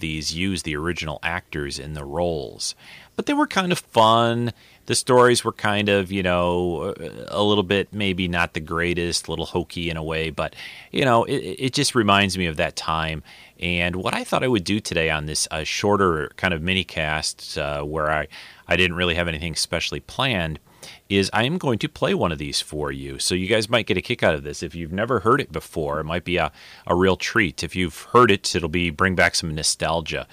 These 0.00 0.34
use 0.34 0.62
the 0.62 0.76
original 0.76 1.18
actors 1.22 1.78
in 1.78 1.94
the 1.94 2.04
roles, 2.04 2.74
but 3.14 3.26
they 3.26 3.34
were 3.34 3.46
kind 3.46 3.72
of 3.72 3.78
fun 3.78 4.52
the 4.86 4.94
stories 4.94 5.44
were 5.44 5.52
kind 5.52 5.88
of, 5.88 6.10
you 6.10 6.22
know, 6.22 6.94
a 7.28 7.42
little 7.42 7.64
bit 7.64 7.92
maybe 7.92 8.28
not 8.28 8.54
the 8.54 8.60
greatest, 8.60 9.26
a 9.26 9.30
little 9.30 9.46
hokey 9.46 9.90
in 9.90 9.96
a 9.96 10.02
way, 10.02 10.30
but, 10.30 10.54
you 10.92 11.04
know, 11.04 11.24
it, 11.24 11.34
it 11.34 11.72
just 11.74 11.94
reminds 11.94 12.38
me 12.38 12.46
of 12.46 12.56
that 12.56 12.76
time. 12.76 13.22
And 13.58 13.96
what 13.96 14.14
I 14.14 14.24
thought 14.24 14.44
I 14.44 14.48
would 14.48 14.64
do 14.64 14.80
today 14.80 15.10
on 15.10 15.26
this 15.26 15.48
uh, 15.50 15.64
shorter 15.64 16.30
kind 16.36 16.54
of 16.54 16.62
mini 16.62 16.84
cast 16.84 17.58
uh, 17.58 17.82
where 17.82 18.10
I, 18.10 18.28
I 18.68 18.76
didn't 18.76 18.96
really 18.96 19.16
have 19.16 19.28
anything 19.28 19.56
specially 19.56 20.00
planned 20.00 20.60
is 21.08 21.30
I 21.32 21.44
am 21.44 21.58
going 21.58 21.78
to 21.78 21.88
play 21.88 22.14
one 22.14 22.32
of 22.32 22.38
these 22.38 22.60
for 22.60 22.90
you. 22.90 23.18
So 23.18 23.34
you 23.34 23.46
guys 23.46 23.68
might 23.68 23.86
get 23.86 23.96
a 23.96 24.02
kick 24.02 24.22
out 24.22 24.34
of 24.34 24.42
this. 24.42 24.62
If 24.62 24.74
you've 24.74 24.92
never 24.92 25.20
heard 25.20 25.40
it 25.40 25.52
before, 25.52 26.00
it 26.00 26.04
might 26.04 26.24
be 26.24 26.36
a, 26.36 26.52
a 26.86 26.94
real 26.94 27.16
treat. 27.16 27.62
If 27.62 27.76
you've 27.76 28.02
heard 28.12 28.30
it, 28.30 28.54
it'll 28.54 28.68
be 28.68 28.90
bring 28.90 29.14
back 29.14 29.34
some 29.34 29.54
nostalgia. 29.54 30.26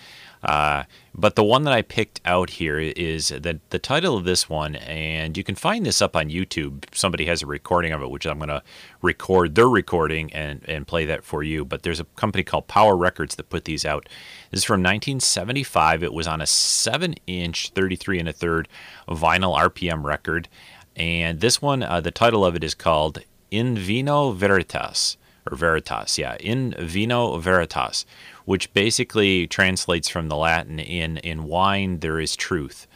Uh, 0.43 0.83
but 1.15 1.35
the 1.35 1.43
one 1.43 1.63
that 1.63 1.73
I 1.73 1.81
picked 1.81 2.19
out 2.25 2.49
here 2.49 2.77
is 2.77 3.29
the 3.29 3.59
the 3.69 3.79
title 3.79 4.17
of 4.17 4.25
this 4.25 4.49
one, 4.49 4.75
and 4.75 5.37
you 5.37 5.43
can 5.43 5.55
find 5.55 5.85
this 5.85 6.01
up 6.01 6.15
on 6.15 6.29
YouTube. 6.29 6.83
Somebody 6.93 7.25
has 7.27 7.41
a 7.41 7.45
recording 7.45 7.93
of 7.93 8.01
it, 8.01 8.09
which 8.09 8.25
I'm 8.25 8.39
going 8.39 8.49
to 8.49 8.63
record 9.01 9.55
their 9.55 9.69
recording 9.69 10.33
and 10.33 10.61
and 10.67 10.85
play 10.85 11.05
that 11.05 11.23
for 11.23 11.43
you. 11.43 11.63
But 11.63 11.83
there's 11.83 11.99
a 11.99 12.05
company 12.15 12.43
called 12.43 12.67
Power 12.67 12.97
Records 12.97 13.35
that 13.35 13.49
put 13.49 13.65
these 13.65 13.85
out. 13.85 14.09
This 14.51 14.59
is 14.59 14.65
from 14.65 14.81
1975. 14.81 16.03
It 16.03 16.13
was 16.13 16.27
on 16.27 16.41
a 16.41 16.47
seven 16.47 17.15
inch, 17.25 17.69
33 17.69 18.19
and 18.19 18.29
a 18.29 18.33
third 18.33 18.67
vinyl 19.07 19.57
RPM 19.57 20.03
record, 20.03 20.49
and 20.95 21.39
this 21.39 21.61
one, 21.61 21.83
uh, 21.83 22.01
the 22.01 22.11
title 22.11 22.45
of 22.45 22.55
it 22.55 22.63
is 22.63 22.75
called 22.75 23.19
In 23.49 23.77
Vino 23.77 24.31
Veritas 24.31 25.17
or 25.49 25.57
Veritas, 25.57 26.17
yeah, 26.17 26.35
In 26.39 26.73
Vino 26.79 27.37
Veritas 27.37 28.05
which 28.45 28.73
basically 28.73 29.47
translates 29.47 30.09
from 30.09 30.29
the 30.29 30.35
Latin 30.35 30.79
in 30.79 31.17
in 31.17 31.43
wine 31.45 31.99
there 31.99 32.19
is 32.19 32.35
truth, 32.35 32.87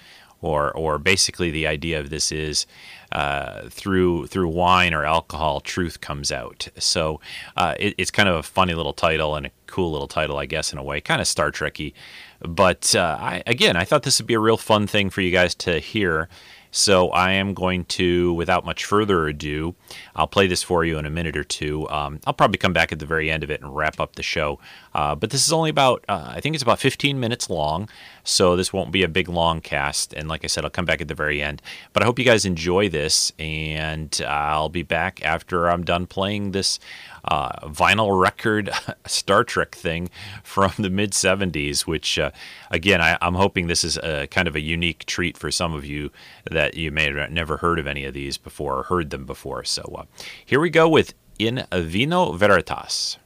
or 0.42 0.72
or 0.72 0.98
basically 1.00 1.52
the 1.52 1.68
idea 1.68 2.00
of 2.00 2.10
this 2.10 2.32
is 2.32 2.66
uh, 3.12 3.70
through 3.70 4.28
through 4.28 4.50
wine 4.50 4.94
or 4.94 5.06
alcohol 5.06 5.62
truth 5.62 6.02
comes 6.02 6.32
out. 6.32 6.68
So 6.78 7.20
uh, 7.56 7.76
it, 7.80 7.96
it's 7.98 8.12
kind 8.12 8.30
of 8.30 8.36
a 8.36 8.44
funny 8.44 8.74
little 8.74 8.94
title 8.94 9.36
and 9.36 9.46
a 9.46 9.52
cool 9.68 9.92
little 9.92 10.08
title, 10.08 10.38
I 10.38 10.46
guess, 10.46 10.74
in 10.74 10.80
a 10.80 10.84
way, 10.84 11.02
kind 11.02 11.22
of 11.22 11.28
Star 11.28 11.52
Trekky. 11.52 11.94
But 12.42 12.96
uh, 12.96 13.18
I, 13.20 13.44
again, 13.48 13.76
I 13.76 13.86
thought 13.86 14.04
this 14.04 14.20
would 14.20 14.28
be 14.28 14.34
a 14.34 14.40
real 14.40 14.58
fun 14.58 14.88
thing 14.88 15.10
for 15.10 15.22
you 15.22 15.32
guys 15.32 15.56
to 15.56 15.80
hear. 15.80 16.30
So 16.70 17.10
I 17.10 17.32
am 17.32 17.54
going 17.54 17.86
to, 17.86 18.34
without 18.34 18.66
much 18.66 18.86
further 18.86 19.28
ado, 19.28 19.74
I'll 20.16 20.28
play 20.28 20.48
this 20.48 20.62
for 20.62 20.84
you 20.84 21.00
in 21.00 21.06
a 21.06 21.10
minute 21.10 21.38
or 21.38 21.44
two. 21.44 21.90
Um, 21.90 22.20
I'll 22.26 22.34
probably 22.34 22.58
come 22.58 22.74
back 22.74 22.92
at 22.92 23.00
the 23.00 23.06
very 23.06 23.32
end 23.32 23.44
of 23.44 23.50
it 23.50 23.62
and 23.62 23.76
wrap 23.76 24.00
up 24.00 24.16
the 24.16 24.22
show. 24.22 24.60
Uh, 24.98 25.14
but 25.14 25.30
this 25.30 25.46
is 25.46 25.54
only 25.54 25.70
about, 25.70 26.04
uh, 26.10 26.26
I 26.28 26.42
think 26.42 26.56
it's 26.56 26.64
about 26.64 26.80
15 26.80 27.20
minutes 27.20 27.52
long. 27.52 27.88
So 28.24 28.56
this 28.56 28.74
won't 28.74 28.92
be 28.92 29.04
a 29.04 29.08
big 29.08 29.30
long 29.30 29.62
cast. 29.62 30.12
And 30.12 30.28
like 30.28 30.44
I 30.44 30.48
said, 30.48 30.66
I'll 30.66 30.72
come 30.72 30.86
back 30.86 31.02
at 31.02 31.08
the 31.08 31.14
very 31.14 31.40
end. 31.40 31.62
But 31.94 32.02
I 32.02 32.08
hope 32.08 32.18
you 32.18 32.26
guys 32.26 32.46
enjoy 32.46 32.90
this. 32.90 33.32
And 33.38 34.20
I'll 34.28 34.70
be 34.70 34.82
back 34.82 35.24
after 35.24 35.70
I'm 35.70 35.84
done 35.86 36.08
playing 36.08 36.50
this 36.50 36.80
uh, 37.26 37.68
vinyl 37.68 38.20
record 38.20 38.72
Star 39.06 39.44
Trek 39.44 39.76
thing 39.76 40.10
from 40.44 40.74
the 40.80 40.90
mid 40.90 41.12
70s, 41.12 41.82
which, 41.82 42.18
uh, 42.18 42.32
again, 42.72 43.00
I, 43.00 43.20
am 43.22 43.36
hoping 43.36 43.68
this 43.68 43.84
is 43.84 43.98
a 43.98 44.26
kind 44.26 44.48
of 44.48 44.56
a 44.56 44.62
unique 44.62 45.06
treat 45.06 45.38
for 45.38 45.52
some 45.52 45.76
of 45.76 45.86
you 45.86 46.10
that 46.50 46.74
you 46.74 46.90
may 46.90 47.14
have 47.14 47.32
never 47.32 47.58
heard 47.58 47.78
of 47.78 47.86
any 47.86 48.04
of 48.06 48.16
these 48.16 48.40
before 48.40 48.80
or 48.80 48.84
heard 48.84 49.12
them 49.12 49.26
before. 49.28 49.64
So 49.64 49.84
uh, 49.96 50.06
here 50.44 50.60
we 50.60 50.72
go 50.72 50.90
with 50.90 51.14
In 51.38 51.68
Vino 51.72 52.32
Veritas. 52.32 53.20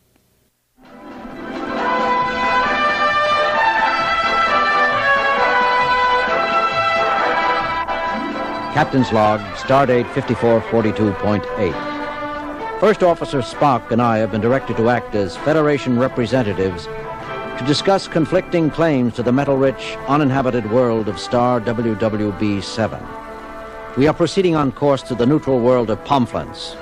Captain's 8.73 9.11
log, 9.11 9.41
stardate 9.57 10.05
5442.8. 10.13 12.79
First 12.79 13.03
Officer 13.03 13.39
Spock 13.39 13.91
and 13.91 14.01
I 14.01 14.19
have 14.19 14.31
been 14.31 14.39
directed 14.39 14.77
to 14.77 14.89
act 14.89 15.13
as 15.13 15.35
Federation 15.35 15.99
representatives 15.99 16.85
to 16.85 17.63
discuss 17.67 18.07
conflicting 18.07 18.71
claims 18.71 19.13
to 19.15 19.23
the 19.23 19.33
metal-rich, 19.33 19.97
uninhabited 20.07 20.71
world 20.71 21.09
of 21.09 21.19
star 21.19 21.59
WWB-7. 21.59 23.97
We 23.97 24.07
are 24.07 24.13
proceeding 24.13 24.55
on 24.55 24.71
course 24.71 25.01
to 25.03 25.15
the 25.15 25.25
neutral 25.25 25.59
world 25.59 25.89
of 25.89 26.01
Pomflens 26.05 26.77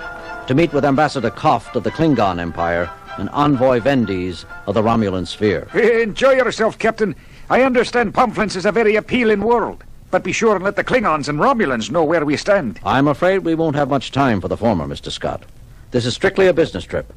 to 0.46 0.53
meet 0.53 0.72
with 0.72 0.86
Ambassador 0.86 1.31
Koft 1.31 1.75
of 1.75 1.84
the 1.84 1.91
Klingon 1.91 2.39
Empire 2.39 2.88
and 3.17 3.29
Envoy 3.29 3.79
Vendies 3.79 4.46
of 4.67 4.75
the 4.75 4.84
Romulan 4.84 5.25
Sphere. 5.25 5.67
Enjoy 5.74 6.34
yourself, 6.34 6.77
Captain. 6.77 7.15
I 7.50 7.63
understand 7.63 8.13
Pomflens 8.13 8.55
is 8.55 8.67
a 8.67 8.72
very 8.72 8.96
appealing 8.96 9.41
world. 9.41 9.86
But 10.11 10.23
be 10.23 10.31
sure 10.31 10.55
and 10.55 10.63
let 10.63 10.75
the 10.75 10.83
Klingons 10.83 11.29
and 11.29 11.39
Romulans 11.39 11.91
know 11.91 12.03
where 12.03 12.25
we 12.25 12.35
stand. 12.35 12.79
I'm 12.83 13.07
afraid 13.07 13.39
we 13.39 13.53
won't 13.53 13.75
have 13.75 13.89
much 13.89 14.11
time 14.11 14.41
for 14.41 14.47
the 14.47 14.57
former, 14.57 14.85
Mr. 14.85 15.11
Scott. 15.11 15.43
This 15.91 16.05
is 16.05 16.15
strictly 16.15 16.47
a 16.47 16.53
business 16.53 16.83
trip. 16.83 17.13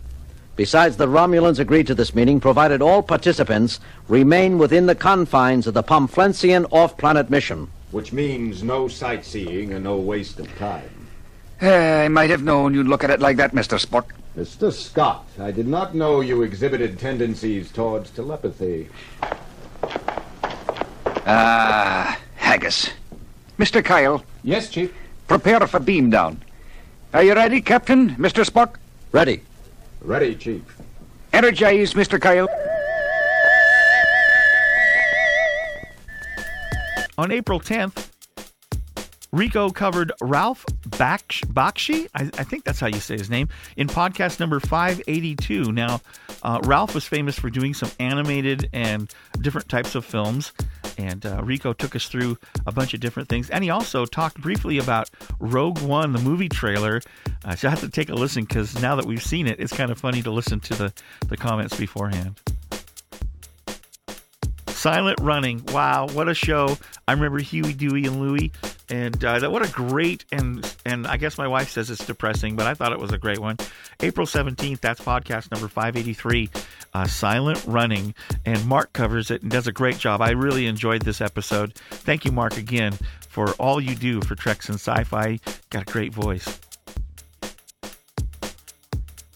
Besides, 0.56 0.99
the 0.99 1.06
Romulans 1.06 1.58
agreed 1.58 1.87
to 1.87 1.94
this 1.94 2.14
meeting 2.14 2.38
provided 2.38 2.82
all 2.82 3.02
participants 3.02 3.80
remain 4.08 4.58
within 4.58 4.84
the 4.84 4.94
confines 4.94 5.66
of 5.66 5.72
the 5.72 5.82
Pomflensian 5.82 6.66
off-planet 6.70 7.30
mission. 7.30 7.70
Which 7.90 8.12
means 8.12 8.62
no 8.62 8.88
sightseeing 8.88 9.72
and 9.72 9.84
no 9.84 9.96
waste 9.96 10.38
of 10.38 10.54
time. 10.58 11.08
Uh, 11.62 11.68
I 11.68 12.08
might 12.08 12.28
have 12.28 12.42
known 12.42 12.75
you'd 12.75 12.88
look 12.88 13.04
at 13.04 13.11
it 13.11 13.20
like 13.20 13.38
that, 13.38 13.52
Mr. 13.52 13.82
Spock. 13.82 14.06
Mr. 14.37 14.72
Scott, 14.72 15.26
I 15.38 15.50
did 15.50 15.66
not 15.66 15.94
know 15.94 16.20
you 16.20 16.42
exhibited 16.42 16.99
tendencies 16.99 17.70
towards 17.70 18.11
telepathy. 18.11 18.88
Ah, 21.26 22.19
haggis. 22.37 22.91
Mr. 23.59 23.85
Kyle. 23.85 24.25
Yes, 24.43 24.69
Chief. 24.69 24.93
Prepare 25.29 25.67
for 25.67 25.79
beam 25.79 26.11
down. 26.11 26.43
Are 27.14 27.23
you 27.23 27.35
ready, 27.35 27.61
Captain, 27.61 28.11
Mr. 28.17 28.45
Spock? 28.45 28.76
Ready. 29.12 29.43
Ready, 30.00 30.35
Chief. 30.35 30.62
Energize, 31.33 31.95
Mr. 31.95 32.21
Kyle. 32.21 32.49
On 37.19 37.31
April 37.31 37.61
10th, 37.61 38.09
Rico 39.33 39.71
covered 39.71 40.12
Ralph 40.21 40.67
Bakshi, 40.88 42.09
I, 42.14 42.31
I, 42.37 42.45
think 42.45 42.64
that's 42.64 42.81
how 42.81 42.87
you 42.87 43.00
say 43.00 43.17
his 43.17 43.31
name, 43.31 43.49
in 43.76 43.87
podcast 43.87 44.41
number 44.41 44.61
582. 44.61 45.73
Now, 45.73 46.00
uh, 46.43 46.61
Ralph 46.64 46.95
was 46.95 47.07
famous 47.07 47.38
for 47.38 47.49
doing 47.49 47.75
some 47.75 47.91
animated 48.00 48.69
and 48.73 49.11
different 49.41 49.69
types 49.69 49.95
of 49.95 50.05
films 50.05 50.52
and 50.99 51.25
uh, 51.25 51.42
Rico 51.42 51.72
took 51.72 51.96
us 51.96 52.08
through 52.08 52.38
a 52.66 52.72
bunch 52.72 52.94
of 52.94 53.00
different 53.00 53.28
things. 53.28 53.50
And 53.50 53.64
he 53.64 53.70
also 53.70 54.04
talked 54.04 54.40
briefly 54.40 54.78
about 54.78 55.11
Rogue 55.40 55.80
One, 55.80 56.12
the 56.12 56.20
movie 56.20 56.49
trailer. 56.49 57.00
Uh, 57.44 57.54
so 57.54 57.68
I 57.68 57.70
have 57.70 57.80
to 57.80 57.88
take 57.88 58.08
a 58.08 58.14
listen 58.14 58.44
because 58.44 58.80
now 58.80 58.96
that 58.96 59.04
we've 59.04 59.22
seen 59.22 59.46
it, 59.46 59.61
it's 59.61 59.72
kind 59.72 59.90
of 59.90 59.99
funny 59.99 60.22
to 60.22 60.30
listen 60.30 60.61
to 60.61 60.75
the, 60.75 60.92
the 61.28 61.37
comments 61.37 61.76
beforehand. 61.76 62.40
Silent 64.68 65.20
Running. 65.20 65.64
Wow, 65.66 66.08
what 66.08 66.28
a 66.28 66.34
show. 66.34 66.76
I 67.06 67.12
remember 67.12 67.38
Huey, 67.38 67.72
Dewey, 67.72 68.04
and 68.06 68.20
Louie. 68.20 68.50
And 68.91 69.25
uh, 69.25 69.49
what 69.51 69.67
a 69.67 69.73
great 69.73 70.25
and 70.33 70.71
and 70.85 71.07
I 71.07 71.17
guess 71.17 71.39
my 71.39 71.49
wife 71.49 71.71
says 71.71 71.91
it's 71.91 72.07
depressing, 72.07 72.57
but 72.57 72.67
I 72.67 72.75
thought 72.75 72.93
it 72.93 72.99
was 72.99 73.12
a 73.12 73.19
great 73.19 73.39
one. 73.39 73.57
April 74.01 74.27
17th, 74.27 74.81
that's 74.81 75.01
podcast 75.01 75.51
number 75.51 75.69
583, 75.69 76.51
uh, 76.95 77.07
Silent 77.07 77.62
Running. 77.67 78.15
And 78.45 78.65
Mark 78.67 78.93
covers 78.93 79.31
it 79.31 79.43
and 79.43 79.51
does 79.51 79.67
a 79.67 79.73
great 79.73 79.99
job. 79.99 80.21
I 80.21 80.31
really 80.31 80.67
enjoyed 80.67 81.03
this 81.03 81.21
episode. 81.21 81.75
Thank 81.91 82.25
you, 82.25 82.33
Mark, 82.33 82.57
again, 82.57 82.99
for 83.21 83.53
all 83.53 83.81
you 83.81 83.95
do 83.95 84.21
for 84.21 84.35
Treks 84.35 84.69
and 84.69 84.77
Sci 84.77 85.05
Fi. 85.05 85.39
Got 85.71 85.83
a 85.83 85.93
great 85.93 86.12
voice. 86.12 86.61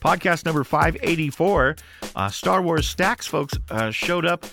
Podcast 0.01 0.45
number 0.45 0.63
584, 0.63 1.77
uh, 2.15 2.29
Star 2.29 2.63
Wars 2.63 2.87
Stacks 2.87 3.27
folks 3.27 3.55
uh, 3.71 3.91
showed 3.91 4.25
up 4.25 4.47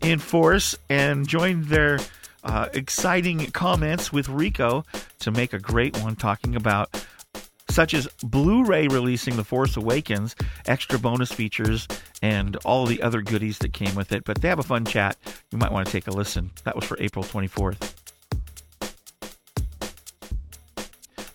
in 0.00 0.18
force 0.18 0.76
and 0.88 1.28
joined 1.28 1.66
their 1.66 1.98
uh, 2.46 2.68
exciting 2.72 3.50
comments 3.50 4.12
with 4.12 4.28
Rico 4.28 4.84
to 5.18 5.30
make 5.30 5.52
a 5.52 5.58
great 5.58 6.00
one 6.02 6.16
talking 6.16 6.56
about 6.56 7.04
such 7.68 7.92
as 7.92 8.08
Blu 8.22 8.64
ray 8.64 8.88
releasing 8.88 9.36
The 9.36 9.44
Force 9.44 9.76
Awakens, 9.76 10.36
extra 10.66 10.98
bonus 10.98 11.32
features, 11.32 11.86
and 12.22 12.56
all 12.64 12.86
the 12.86 13.02
other 13.02 13.20
goodies 13.20 13.58
that 13.58 13.72
came 13.72 13.94
with 13.94 14.12
it. 14.12 14.24
But 14.24 14.40
they 14.40 14.48
have 14.48 14.60
a 14.60 14.62
fun 14.62 14.84
chat. 14.84 15.18
You 15.50 15.58
might 15.58 15.72
want 15.72 15.86
to 15.86 15.92
take 15.92 16.06
a 16.06 16.12
listen. 16.12 16.52
That 16.64 16.76
was 16.76 16.84
for 16.84 16.96
April 17.00 17.24
24th. 17.24 18.05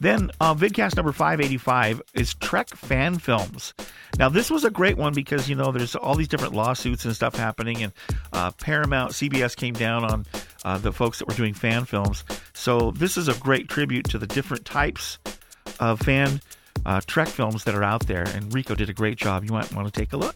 Then 0.02 0.32
uh, 0.42 0.56
vidcast 0.56 0.96
number 0.96 1.12
585 1.12 2.02
is 2.16 2.34
Trek 2.34 2.70
fan 2.70 3.20
films. 3.20 3.76
Now 4.18 4.30
this 4.30 4.50
was 4.50 4.66
a 4.66 4.72
great 4.72 4.98
one 4.98 5.14
because 5.14 5.48
you 5.48 5.56
know 5.56 5.72
there's 5.72 5.96
all 5.96 6.16
these 6.16 6.28
different 6.28 6.56
lawsuits 6.56 7.06
and 7.06 7.16
stuff 7.16 7.36
happening, 7.36 7.84
and 7.84 7.94
uh, 8.34 8.50
Paramount, 8.50 9.12
CBS 9.12 9.56
came 9.56 9.76
down 9.76 10.04
on 10.04 10.26
uh, 10.66 10.80
the 10.80 10.92
folks 10.92 11.20
that 11.20 11.28
were 11.28 11.36
doing 11.36 11.54
fan 11.54 11.86
films. 11.86 12.24
So 12.54 12.90
this 12.90 13.16
is 13.16 13.28
a 13.28 13.36
great 13.36 13.70
tribute 13.70 14.10
to 14.10 14.18
the 14.18 14.26
different 14.26 14.66
types 14.66 15.20
of 15.80 16.00
fan 16.00 16.42
uh, 16.84 17.02
Trek 17.06 17.28
films 17.28 17.64
that 17.66 17.76
are 17.76 17.84
out 17.84 18.08
there, 18.08 18.24
and 18.24 18.52
Rico 18.52 18.74
did 18.74 18.90
a 18.90 18.94
great 18.94 19.20
job. 19.20 19.44
You 19.44 19.52
might 19.52 19.72
want 19.72 19.94
to 19.94 20.00
take 20.00 20.14
a 20.14 20.18
look. 20.18 20.36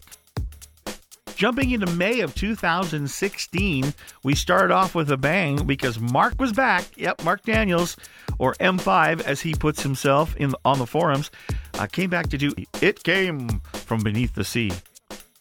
Jumping 1.36 1.72
into 1.72 1.86
May 1.92 2.20
of 2.20 2.34
2016, 2.34 3.92
we 4.22 4.34
started 4.34 4.72
off 4.72 4.94
with 4.94 5.10
a 5.10 5.18
bang 5.18 5.66
because 5.66 6.00
Mark 6.00 6.40
was 6.40 6.50
back. 6.50 6.86
Yep, 6.96 7.24
Mark 7.24 7.42
Daniels, 7.42 7.94
or 8.38 8.54
M5 8.54 9.20
as 9.20 9.42
he 9.42 9.54
puts 9.54 9.82
himself 9.82 10.34
in 10.36 10.54
on 10.64 10.78
the 10.78 10.86
forums, 10.86 11.30
uh, 11.74 11.86
came 11.88 12.08
back 12.08 12.30
to 12.30 12.38
do 12.38 12.54
It 12.80 13.04
Came 13.04 13.60
from 13.74 14.02
Beneath 14.02 14.34
the 14.34 14.44
Sea. 14.44 14.70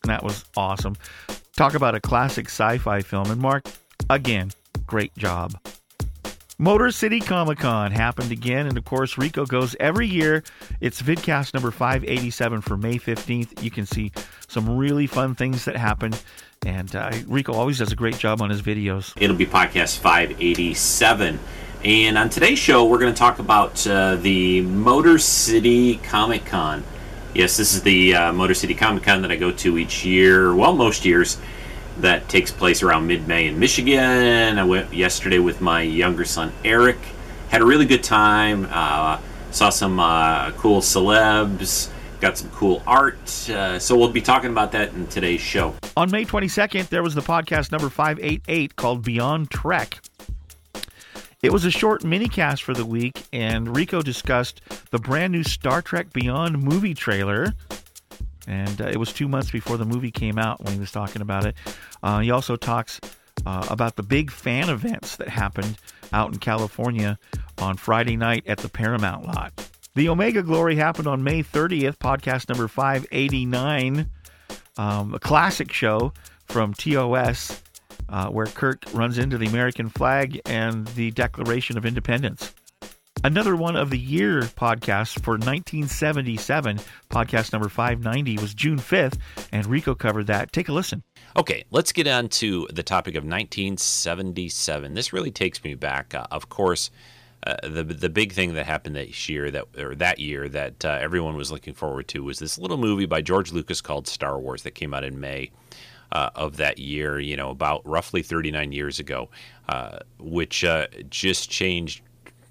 And 0.04 0.10
that 0.10 0.22
was 0.22 0.44
awesome. 0.58 0.98
Talk 1.56 1.76
about 1.76 1.96
a 1.96 2.02
classic 2.02 2.48
sci 2.48 2.78
fi 2.80 3.00
film. 3.00 3.32
And 3.32 3.40
Mark, 3.40 3.64
again, 4.10 4.52
great 4.86 5.16
job. 5.18 5.54
Motor 6.58 6.92
City 6.92 7.20
Comic 7.20 7.60
Con 7.60 7.92
happened 7.92 8.32
again, 8.32 8.66
and 8.66 8.78
of 8.78 8.86
course, 8.86 9.18
Rico 9.18 9.46
goes 9.46 9.76
every 9.78 10.08
year. 10.08 10.42
It's 10.80 11.02
vidcast 11.02 11.54
number 11.54 11.70
587 11.70 12.62
for 12.62 12.78
May 12.78 12.98
15th. 12.98 13.62
You 13.62 13.70
can 13.70 13.86
see 13.86 14.14
some 14.48 14.78
really 14.78 15.06
fun 15.06 15.36
things 15.36 15.66
that 15.66 15.76
happen, 15.76 16.14
and 16.66 16.96
uh, 16.96 17.12
Rico 17.28 17.52
always 17.52 17.80
does 17.80 17.92
a 17.92 17.96
great 17.96 18.18
job 18.18 18.42
on 18.42 18.50
his 18.50 18.62
videos. 18.62 19.14
It'll 19.20 19.36
be 19.36 19.46
podcast 19.46 20.00
587. 20.00 21.40
And 21.84 22.18
on 22.18 22.30
today's 22.30 22.58
show, 22.58 22.86
we're 22.86 23.00
going 23.00 23.14
to 23.14 23.20
talk 23.20 23.40
about 23.40 23.86
uh, 23.86 24.16
the 24.16 24.62
Motor 24.62 25.20
City 25.20 25.98
Comic 25.98 26.46
Con. 26.46 26.86
Yes, 27.34 27.58
this 27.58 27.74
is 27.74 27.84
the 27.84 28.16
uh, 28.16 28.32
Motor 28.32 28.54
City 28.54 28.76
Comic 28.76 29.04
Con 29.04 29.22
that 29.24 29.32
I 29.32 29.36
go 29.36 29.52
to 29.52 29.78
each 29.78 30.06
year, 30.06 30.56
well, 30.56 30.74
most 30.74 31.04
years 31.04 31.38
that 31.98 32.28
takes 32.30 32.52
place 32.52 32.84
around 32.84 33.08
mid-May 33.08 33.48
in 33.48 33.60
Michigan. 33.60 34.60
I 34.60 34.64
went 34.64 34.94
yesterday 34.94 35.40
with 35.40 35.62
my 35.62 35.82
younger 35.82 36.26
son 36.26 36.52
Eric. 36.64 36.98
Had 37.50 37.62
a 37.62 37.66
really 37.66 37.86
good 37.86 38.04
time. 38.04 38.68
Uh, 38.70 39.20
saw 39.52 39.70
some 39.70 40.00
uh, 40.00 40.52
cool 40.52 40.82
celebs. 40.82 41.90
Got 42.20 42.38
some 42.38 42.50
cool 42.52 42.82
art. 42.88 43.50
Uh, 43.50 43.80
so 43.80 43.98
we'll 43.98 44.10
be 44.10 44.22
talking 44.22 44.50
about 44.50 44.72
that 44.74 44.94
in 44.94 45.08
today's 45.08 45.42
show. 45.42 45.76
On 45.96 46.10
May 46.12 46.26
22nd, 46.26 46.90
there 46.90 47.04
was 47.04 47.16
the 47.16 47.22
podcast 47.22 47.72
number 47.72 47.90
588 47.90 48.76
called 48.76 49.04
Beyond 49.04 49.50
Trek. 49.52 50.02
It 51.42 51.54
was 51.54 51.64
a 51.64 51.72
short 51.72 52.04
mini 52.04 52.28
cast 52.28 52.64
for 52.64 52.74
the 52.74 52.86
week, 52.86 53.22
and 53.32 53.76
Rico 53.76 54.02
discussed 54.02 54.62
the 54.90 54.98
brand 54.98 55.32
new 55.32 55.44
Star 55.44 55.82
Trek 55.82 56.12
Beyond 56.12 56.58
movie 56.64 56.96
trailer 56.96 57.54
and 58.48 58.82
uh, 58.82 58.86
it 58.86 58.98
was 58.98 59.12
two 59.14 59.28
months 59.28 59.52
before 59.52 59.78
the 59.78 59.86
movie 59.86 60.12
came 60.12 60.38
out 60.38 60.64
when 60.64 60.74
he 60.74 60.80
was 60.80 60.92
talking 60.92 61.22
about 61.22 61.46
it. 61.46 61.56
Uh, 62.04 62.20
he 62.20 62.32
also 62.32 62.56
talks 62.56 63.00
uh, 63.46 63.66
about 63.70 63.96
the 63.96 64.04
big 64.04 64.32
fan 64.32 64.70
events 64.70 65.16
that 65.18 65.30
happened 65.30 65.78
out 66.14 66.32
in 66.32 66.40
California 66.40 67.18
on 67.58 67.78
Friday 67.78 68.18
night 68.18 68.44
at 68.48 68.60
the 68.60 68.70
Paramount 68.70 69.26
lot. 69.26 69.70
The 69.96 70.10
Omega 70.10 70.44
Glory 70.44 70.76
happened 70.76 71.08
on 71.08 71.24
May 71.24 71.42
30th, 71.42 71.98
podcast 71.98 72.50
number 72.50 72.68
589, 72.68 74.10
um, 74.78 75.14
a 75.14 75.20
classic 75.20 75.72
show 75.72 76.12
from 76.48 76.74
TOS 76.74 77.62
uh, 78.10 78.28
where 78.28 78.46
Kirk 78.46 78.84
runs 78.94 79.18
into 79.18 79.38
the 79.38 79.48
American 79.48 79.90
flag 79.90 80.42
and 80.46 80.88
the 80.90 81.12
Declaration 81.12 81.78
of 81.78 81.86
Independence. 81.86 82.54
Another 83.24 83.56
one 83.56 83.76
of 83.76 83.90
the 83.90 83.98
year 83.98 84.42
podcasts 84.42 85.20
for 85.20 85.32
1977, 85.32 86.80
podcast 87.10 87.54
number 87.54 87.70
590, 87.70 88.38
was 88.38 88.54
June 88.54 88.78
5th, 88.78 89.18
and 89.52 89.66
Rico 89.66 89.96
covered 89.96 90.28
that. 90.28 90.52
Take 90.52 90.70
a 90.70 90.74
listen. 90.74 91.02
Okay, 91.36 91.66
let's 91.72 91.92
get 91.92 92.08
on 92.08 92.30
to 92.30 92.68
the 92.72 92.84
topic 92.84 93.16
of 93.16 93.24
1977. 93.24 94.94
This 94.94 95.12
really 95.12 95.32
takes 95.32 95.64
me 95.64 95.74
back. 95.74 96.14
Uh, 96.14 96.28
of 96.30 96.50
course, 96.50 96.92
uh, 97.48 97.56
the 97.64 97.84
the 97.84 98.10
big 98.10 98.32
thing 98.32 98.54
that 98.54 98.66
happened 98.66 98.96
that 98.96 99.28
year 99.30 99.52
that 99.52 99.66
or 99.78 99.96
that 99.96 100.20
year 100.20 100.48
that 100.50 100.84
uh, 100.86 100.98
everyone 101.02 101.36
was 101.36 101.52
looking 101.52 101.74
forward 101.74 102.08
to 102.10 102.24
was 102.24 102.40
this 102.40 102.58
little 102.58 102.78
movie 102.78 103.06
by 103.06 103.22
George 103.22 103.52
Lucas 103.52 103.82
called 103.82 104.08
Star 104.08 104.40
Wars 104.40 104.64
that 104.64 104.72
came 104.72 104.94
out 104.94 105.04
in 105.04 105.20
May. 105.20 105.52
Uh, 106.12 106.30
of 106.36 106.58
that 106.58 106.78
year, 106.78 107.20
you 107.20 107.36
know, 107.36 107.50
about 107.50 107.86
roughly 107.86 108.22
39 108.22 108.72
years 108.72 109.00
ago, 109.00 109.28
uh, 109.68 109.98
which 110.20 110.64
uh, 110.64 110.86
just 111.10 111.50
changed 111.50 112.02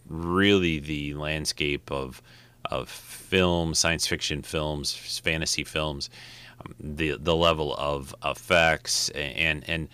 really 0.09 0.79
the 0.79 1.14
landscape 1.14 1.90
of 1.90 2.23
of 2.71 2.88
film, 2.88 3.75
science 3.75 4.07
fiction 4.07 4.43
films, 4.43 4.95
fantasy 4.95 5.64
films, 5.64 6.11
um, 6.61 6.75
the 6.81 7.17
the 7.19 7.37
level 7.37 7.75
of 7.77 8.14
effects 8.25 9.09
and 9.11 9.69
and 9.69 9.88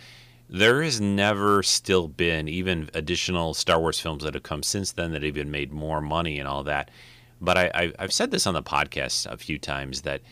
there 0.49 0.83
has 0.83 1.01
never 1.01 1.63
still 1.63 2.09
been 2.09 2.49
even 2.49 2.91
additional 2.95 3.55
Star 3.55 3.79
Wars 3.79 4.01
films 4.01 4.25
that 4.25 4.35
have 4.35 4.43
come 4.43 4.65
since 4.65 4.93
then 4.93 5.13
that 5.13 5.23
have 5.23 5.37
even 5.37 5.51
made 5.51 5.73
more 5.73 6.01
money 6.01 6.41
and 6.41 6.49
all 6.49 6.65
that. 6.65 6.91
But 7.41 7.57
I, 7.57 7.71
I 7.73 7.93
I've 7.99 8.13
said 8.13 8.31
this 8.31 8.47
on 8.47 8.55
the 8.55 8.63
podcast 8.63 9.27
a 9.31 9.37
few 9.37 9.59
times 9.59 10.03
that 10.03 10.23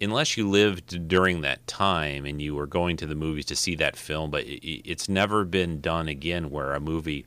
unless 0.00 0.36
you 0.36 0.48
lived 0.48 1.08
during 1.08 1.40
that 1.40 1.66
time 1.66 2.26
and 2.26 2.42
you 2.42 2.54
were 2.54 2.66
going 2.66 2.96
to 2.98 3.06
the 3.06 3.14
movies 3.14 3.46
to 3.46 3.56
see 3.56 3.74
that 3.76 3.96
film, 3.96 4.30
but 4.30 4.44
it's 4.46 5.08
never 5.08 5.44
been 5.44 5.80
done 5.80 6.08
again 6.08 6.50
where 6.50 6.74
a 6.74 6.80
movie 6.80 7.24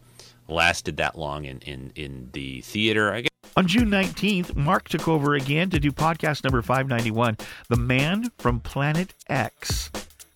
lasted 0.50 0.98
that 0.98 1.18
long 1.18 1.46
in, 1.46 1.60
in, 1.60 1.92
in 1.96 2.30
the 2.34 2.62
theater. 2.62 3.14
I 3.14 3.22
guess. 3.22 3.30
On 3.58 3.68
June 3.68 3.90
19th, 3.90 4.56
Mark 4.56 4.88
took 4.88 5.08
over 5.08 5.36
again 5.36 5.70
to 5.72 5.80
do 5.80 5.92
podcast 5.92 6.44
number 6.44 6.62
591 6.62 7.38
The 7.68 7.76
Man 7.76 8.32
from 8.38 8.60
Planet 8.60 9.14
X. 9.28 9.92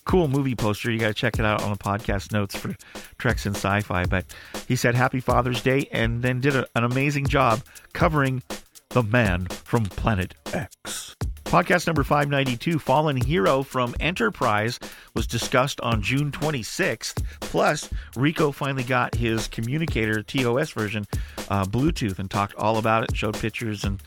Cool 0.06 0.28
movie 0.28 0.56
poster. 0.56 0.92
You 0.92 1.00
got 1.00 1.08
to 1.08 1.14
check 1.14 1.40
it 1.40 1.46
out 1.46 1.64
on 1.64 1.72
the 1.72 1.78
podcast 1.78 2.34
notes 2.34 2.56
for 2.56 2.76
Treks 3.18 3.46
and 3.46 3.56
Sci 3.56 3.82
Fi. 3.82 4.06
But 4.06 4.26
he 4.68 4.76
said 4.76 4.96
Happy 4.96 5.22
Father's 5.22 5.62
Day 5.62 5.88
and 5.92 6.22
then 6.22 6.42
did 6.42 6.56
a, 6.56 6.68
an 6.76 6.84
amazing 6.84 7.28
job 7.28 7.62
covering 7.94 8.44
The 8.90 9.04
Man 9.04 9.46
from 9.46 9.86
Planet 9.86 10.36
X. 10.52 11.16
Podcast 11.54 11.86
number 11.86 12.04
592, 12.04 12.80
Fallen 12.80 13.16
Hero 13.16 13.62
from 13.62 13.94
Enterprise, 14.00 14.80
was 15.14 15.28
discussed 15.28 15.80
on 15.82 16.02
June 16.02 16.32
26th. 16.32 17.24
Plus, 17.42 17.88
Rico 18.16 18.52
finally 18.52 18.84
got 18.84 19.14
his 19.14 19.50
communicator 19.50 20.24
TOS 20.24 20.72
version 20.72 21.06
uh, 21.50 21.64
Bluetooth 21.64 22.18
and 22.18 22.32
talked 22.32 22.56
all 22.56 22.80
about 22.80 23.04
it, 23.04 23.16
showed 23.16 23.38
pictures, 23.38 23.84
and 23.84 24.02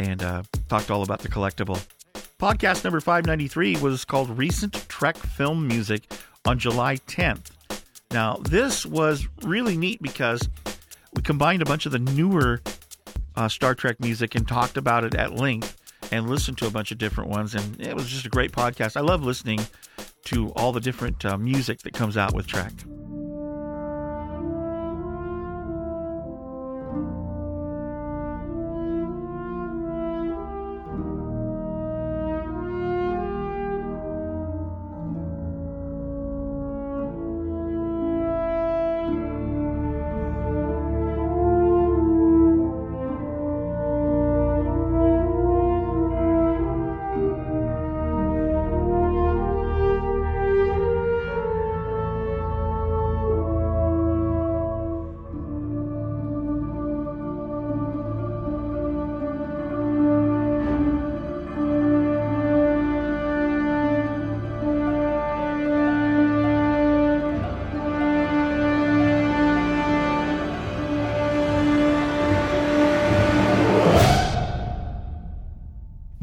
and 0.00 0.24
uh, 0.24 0.42
talked 0.68 0.90
all 0.90 1.04
about 1.04 1.20
the 1.20 1.28
collectible. 1.28 1.80
Podcast 2.40 2.82
number 2.82 2.98
593 2.98 3.76
was 3.76 4.04
called 4.04 4.36
Recent 4.36 4.72
Trek 4.88 5.16
Film 5.16 5.68
Music 5.68 6.12
on 6.46 6.58
July 6.58 6.96
10th. 6.96 7.52
Now, 8.10 8.38
this 8.38 8.84
was 8.84 9.28
really 9.44 9.76
neat 9.76 10.02
because 10.02 10.48
we 11.14 11.22
combined 11.22 11.62
a 11.62 11.64
bunch 11.64 11.86
of 11.86 11.92
the 11.92 12.00
newer 12.00 12.60
uh, 13.36 13.48
Star 13.48 13.76
Trek 13.76 14.00
music 14.00 14.34
and 14.34 14.48
talked 14.48 14.76
about 14.76 15.04
it 15.04 15.14
at 15.14 15.32
length 15.32 15.77
and 16.12 16.28
listened 16.28 16.58
to 16.58 16.66
a 16.66 16.70
bunch 16.70 16.92
of 16.92 16.98
different 16.98 17.30
ones. 17.30 17.54
And 17.54 17.80
it 17.80 17.94
was 17.94 18.08
just 18.08 18.26
a 18.26 18.28
great 18.28 18.52
podcast. 18.52 18.96
I 18.96 19.00
love 19.00 19.22
listening 19.22 19.60
to 20.24 20.50
all 20.56 20.72
the 20.72 20.80
different 20.80 21.24
uh, 21.24 21.38
music 21.38 21.80
that 21.80 21.94
comes 21.94 22.16
out 22.16 22.34
with 22.34 22.46
Trek. 22.46 22.72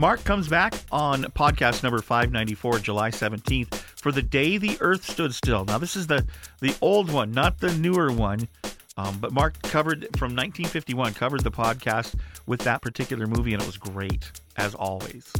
Mark 0.05 0.23
comes 0.23 0.47
back 0.47 0.75
on 0.91 1.23
podcast 1.23 1.81
number 1.81 1.99
594, 1.99 2.77
July 2.77 3.09
17th, 3.09 3.73
for 3.73 4.11
the 4.11 4.21
day 4.21 4.59
the 4.59 4.77
Earth 4.79 5.03
stood 5.03 5.33
still. 5.33 5.65
Now, 5.65 5.79
this 5.79 5.95
is 5.95 6.05
the 6.05 6.23
the 6.61 6.75
old 6.79 7.11
one, 7.11 7.31
not 7.31 7.57
the 7.57 7.73
newer 7.73 8.11
one. 8.11 8.47
Um, 8.97 9.17
but 9.19 9.33
Mark 9.33 9.59
covered 9.63 10.01
from 10.15 10.35
1951, 10.35 11.15
covered 11.15 11.43
the 11.43 11.49
podcast 11.49 12.13
with 12.45 12.59
that 12.61 12.83
particular 12.83 13.25
movie, 13.25 13.53
and 13.53 13.63
it 13.63 13.65
was 13.65 13.77
great, 13.77 14.31
as 14.57 14.75
always. 14.75 15.33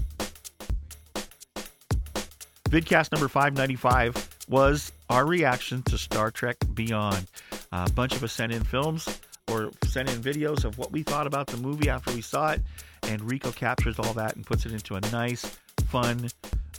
Vidcast 2.67 3.11
number 3.11 3.27
595 3.27 4.47
was 4.49 4.91
our 5.11 5.27
reaction 5.27 5.83
to 5.83 5.97
Star 5.99 6.31
Trek 6.31 6.57
Beyond. 6.73 7.27
a 7.71 7.87
bunch 7.91 8.15
of 8.15 8.23
us 8.23 8.33
sent 8.33 8.51
in 8.51 8.63
films 8.63 9.21
or 9.49 9.71
sent 9.85 10.09
in 10.09 10.21
videos 10.21 10.65
of 10.65 10.77
what 10.77 10.91
we 10.91 11.03
thought 11.03 11.27
about 11.27 11.47
the 11.47 11.57
movie 11.57 11.89
after 11.89 12.11
we 12.13 12.21
saw 12.21 12.51
it, 12.51 12.61
and 13.03 13.21
Rico 13.21 13.51
captures 13.51 13.99
all 13.99 14.13
that 14.13 14.35
and 14.35 14.45
puts 14.45 14.65
it 14.65 14.71
into 14.71 14.95
a 14.95 15.01
nice, 15.11 15.57
fun 15.87 16.29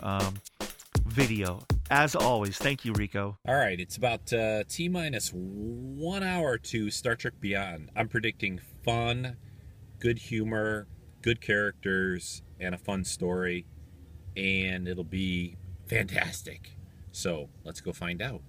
um, 0.03 0.35
video. 1.07 1.63
As 1.91 2.17
always, 2.17 2.59
thank 2.59 2.85
you, 2.85 2.93
Rico. 2.93 3.39
All 3.47 3.55
right, 3.55 3.79
it's 3.79 3.97
about 3.97 4.33
uh, 4.33 4.65
T 4.69 4.89
minus 4.89 5.31
one 5.33 6.23
hour 6.23 6.59
to 6.59 6.91
Star 6.91 7.15
Trek 7.15 7.35
Beyond. 7.41 7.91
I'm 7.95 8.09
predicting 8.09 8.61
fun, 8.85 9.37
good 10.01 10.19
humor, 10.19 10.89
good 11.23 11.41
characters, 11.41 12.43
and 12.59 12.75
a 12.75 12.79
fun 12.79 13.05
story, 13.05 13.67
and 14.37 14.89
it'll 14.89 15.05
be 15.05 15.57
fantastic. 15.87 16.77
So 17.13 17.49
let's 17.65 17.81
go 17.81 17.93
find 17.93 18.21
out. 18.21 18.43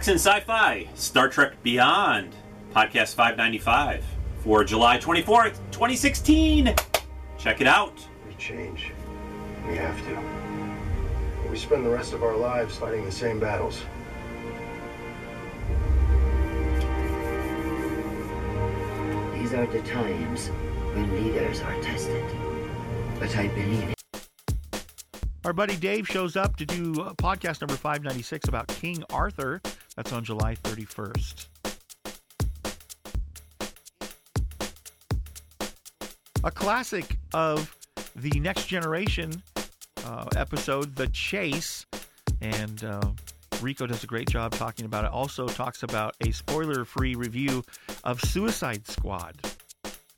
Treks 0.00 0.08
in 0.08 0.14
Sci-Fi, 0.14 0.88
Star 0.94 1.28
Trek 1.28 1.62
Beyond, 1.62 2.34
podcast 2.74 3.14
595 3.16 4.02
for 4.38 4.64
July 4.64 4.96
24th, 4.96 5.58
2016. 5.72 6.74
Check 7.36 7.60
it 7.60 7.66
out. 7.66 8.08
We 8.26 8.32
change. 8.36 8.92
We 9.68 9.76
have 9.76 9.98
to. 10.06 11.50
We 11.50 11.58
spend 11.58 11.84
the 11.84 11.90
rest 11.90 12.14
of 12.14 12.22
our 12.22 12.34
lives 12.34 12.78
fighting 12.78 13.04
the 13.04 13.12
same 13.12 13.38
battles. 13.38 13.82
These 19.34 19.52
are 19.52 19.66
the 19.66 19.82
times 19.82 20.48
when 20.94 21.12
leaders 21.22 21.60
are 21.60 21.78
tested. 21.82 22.24
But 23.18 23.36
I 23.36 23.48
believe 23.48 23.94
Our 25.44 25.52
buddy 25.52 25.76
Dave 25.76 26.08
shows 26.08 26.36
up 26.36 26.56
to 26.56 26.64
do 26.64 27.02
uh, 27.02 27.12
podcast 27.12 27.60
number 27.60 27.74
596 27.74 28.48
about 28.48 28.68
King 28.68 29.04
Arthur. 29.10 29.60
That's 30.00 30.14
on 30.14 30.24
July 30.24 30.54
31st. 30.54 31.46
A 36.42 36.50
classic 36.50 37.18
of 37.34 37.76
the 38.16 38.40
Next 38.40 38.66
Generation 38.66 39.42
uh, 40.06 40.24
episode, 40.36 40.96
The 40.96 41.08
Chase. 41.08 41.84
And 42.40 42.82
uh, 42.82 43.10
Rico 43.60 43.86
does 43.86 44.02
a 44.02 44.06
great 44.06 44.26
job 44.26 44.52
talking 44.52 44.86
about 44.86 45.04
it. 45.04 45.10
Also, 45.10 45.46
talks 45.46 45.82
about 45.82 46.16
a 46.26 46.30
spoiler 46.30 46.86
free 46.86 47.14
review 47.14 47.62
of 48.02 48.22
Suicide 48.22 48.88
Squad. 48.88 49.36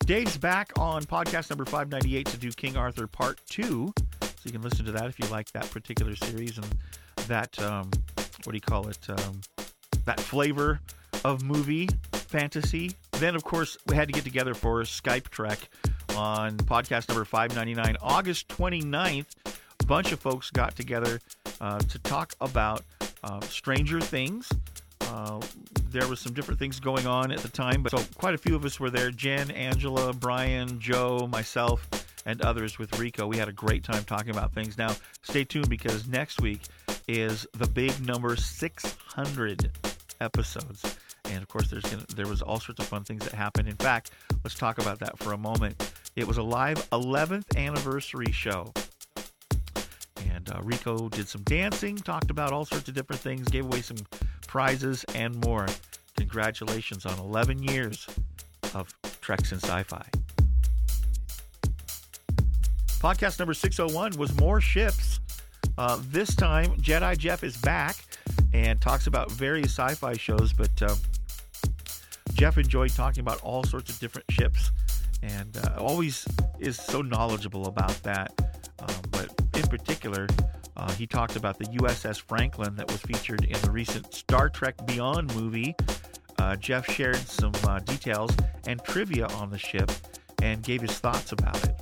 Dave's 0.06 0.38
back 0.38 0.70
on 0.78 1.02
podcast 1.02 1.50
number 1.50 1.64
598 1.64 2.26
to 2.26 2.36
do 2.36 2.52
King 2.52 2.76
Arthur 2.76 3.08
Part 3.08 3.40
2. 3.48 3.92
So 3.96 4.30
you 4.44 4.52
can 4.52 4.62
listen 4.62 4.84
to 4.84 4.92
that 4.92 5.06
if 5.06 5.18
you 5.18 5.26
like 5.26 5.50
that 5.50 5.68
particular 5.72 6.14
series 6.14 6.56
and 6.56 6.68
that, 7.26 7.60
um, 7.60 7.90
what 8.44 8.52
do 8.52 8.54
you 8.54 8.60
call 8.60 8.86
it? 8.86 8.98
Um, 9.08 9.40
that 10.04 10.20
flavor 10.20 10.80
of 11.24 11.42
movie 11.42 11.88
fantasy. 12.12 12.92
Then, 13.12 13.36
of 13.36 13.44
course, 13.44 13.76
we 13.86 13.94
had 13.94 14.08
to 14.08 14.12
get 14.12 14.24
together 14.24 14.54
for 14.54 14.82
Skype 14.82 15.28
Trek 15.28 15.68
on 16.16 16.56
podcast 16.56 17.08
number 17.08 17.24
599, 17.24 17.96
August 18.02 18.48
29th. 18.48 19.26
A 19.80 19.86
bunch 19.86 20.12
of 20.12 20.20
folks 20.20 20.50
got 20.50 20.74
together 20.74 21.20
uh, 21.60 21.78
to 21.80 21.98
talk 22.00 22.34
about 22.40 22.82
uh, 23.22 23.40
Stranger 23.42 24.00
Things. 24.00 24.50
Uh, 25.02 25.40
there 25.90 26.08
was 26.08 26.20
some 26.20 26.32
different 26.32 26.58
things 26.58 26.80
going 26.80 27.06
on 27.06 27.30
at 27.30 27.40
the 27.40 27.48
time, 27.48 27.82
but 27.82 27.92
so 27.92 28.02
quite 28.16 28.34
a 28.34 28.38
few 28.38 28.56
of 28.56 28.64
us 28.64 28.80
were 28.80 28.90
there. 28.90 29.10
Jen, 29.10 29.50
Angela, 29.50 30.12
Brian, 30.12 30.80
Joe, 30.80 31.28
myself, 31.30 31.86
and 32.24 32.40
others 32.40 32.78
with 32.78 32.98
Rico. 32.98 33.26
We 33.26 33.36
had 33.36 33.48
a 33.48 33.52
great 33.52 33.84
time 33.84 34.04
talking 34.04 34.30
about 34.30 34.54
things. 34.54 34.78
Now, 34.78 34.94
stay 35.22 35.44
tuned 35.44 35.68
because 35.68 36.06
next 36.06 36.40
week 36.40 36.60
is 37.08 37.46
the 37.52 37.66
big 37.66 38.04
number 38.06 38.36
600 38.36 39.70
episodes. 40.22 40.96
And 41.24 41.42
of 41.42 41.48
course, 41.48 41.68
there's 41.68 41.84
gonna, 41.84 42.04
there 42.14 42.26
was 42.26 42.42
all 42.42 42.60
sorts 42.60 42.80
of 42.80 42.86
fun 42.86 43.04
things 43.04 43.24
that 43.24 43.34
happened. 43.34 43.68
In 43.68 43.76
fact, 43.76 44.10
let's 44.44 44.54
talk 44.54 44.78
about 44.78 44.98
that 45.00 45.18
for 45.18 45.32
a 45.32 45.38
moment. 45.38 45.92
It 46.16 46.26
was 46.26 46.38
a 46.38 46.42
live 46.42 46.78
11th 46.90 47.56
anniversary 47.56 48.32
show. 48.32 48.72
And 50.30 50.48
uh, 50.50 50.60
Rico 50.62 51.08
did 51.08 51.28
some 51.28 51.42
dancing, 51.42 51.96
talked 51.96 52.30
about 52.30 52.52
all 52.52 52.64
sorts 52.64 52.88
of 52.88 52.94
different 52.94 53.20
things, 53.20 53.48
gave 53.48 53.64
away 53.64 53.82
some 53.82 53.98
prizes, 54.46 55.04
and 55.14 55.34
more. 55.44 55.66
Congratulations 56.16 57.06
on 57.06 57.18
11 57.18 57.62
years 57.62 58.06
of 58.74 58.92
Treks 59.20 59.52
and 59.52 59.62
Sci 59.62 59.82
Fi. 59.84 60.06
Podcast 63.00 63.38
number 63.38 63.54
601 63.54 64.16
was 64.16 64.32
More 64.38 64.60
Ships. 64.60 65.18
Uh, 65.78 65.98
this 66.10 66.34
time, 66.36 66.76
Jedi 66.76 67.16
Jeff 67.16 67.42
is 67.42 67.56
back 67.56 67.96
and 68.52 68.80
talks 68.80 69.06
about 69.06 69.30
various 69.30 69.78
sci 69.78 69.94
fi 69.94 70.16
shows, 70.16 70.52
but 70.52 70.82
um, 70.82 70.96
Jeff 72.34 72.58
enjoyed 72.58 72.90
talking 72.90 73.20
about 73.20 73.40
all 73.42 73.64
sorts 73.64 73.90
of 73.90 73.98
different 73.98 74.30
ships 74.30 74.70
and 75.22 75.56
uh, 75.56 75.76
always 75.78 76.26
is 76.58 76.76
so 76.76 77.00
knowledgeable 77.02 77.66
about 77.66 77.94
that. 78.02 78.32
Um, 78.80 78.94
but 79.10 79.30
in 79.54 79.62
particular, 79.68 80.26
uh, 80.76 80.90
he 80.92 81.06
talked 81.06 81.36
about 81.36 81.58
the 81.58 81.66
USS 81.66 82.20
Franklin 82.20 82.74
that 82.76 82.90
was 82.90 83.00
featured 83.00 83.44
in 83.44 83.60
the 83.60 83.70
recent 83.70 84.12
Star 84.14 84.48
Trek 84.48 84.74
Beyond 84.86 85.34
movie. 85.36 85.74
Uh, 86.38 86.56
Jeff 86.56 86.90
shared 86.90 87.16
some 87.16 87.52
uh, 87.68 87.78
details 87.80 88.34
and 88.66 88.82
trivia 88.82 89.26
on 89.26 89.50
the 89.50 89.58
ship 89.58 89.90
and 90.42 90.62
gave 90.62 90.80
his 90.80 90.98
thoughts 90.98 91.32
about 91.32 91.62
it. 91.64 91.74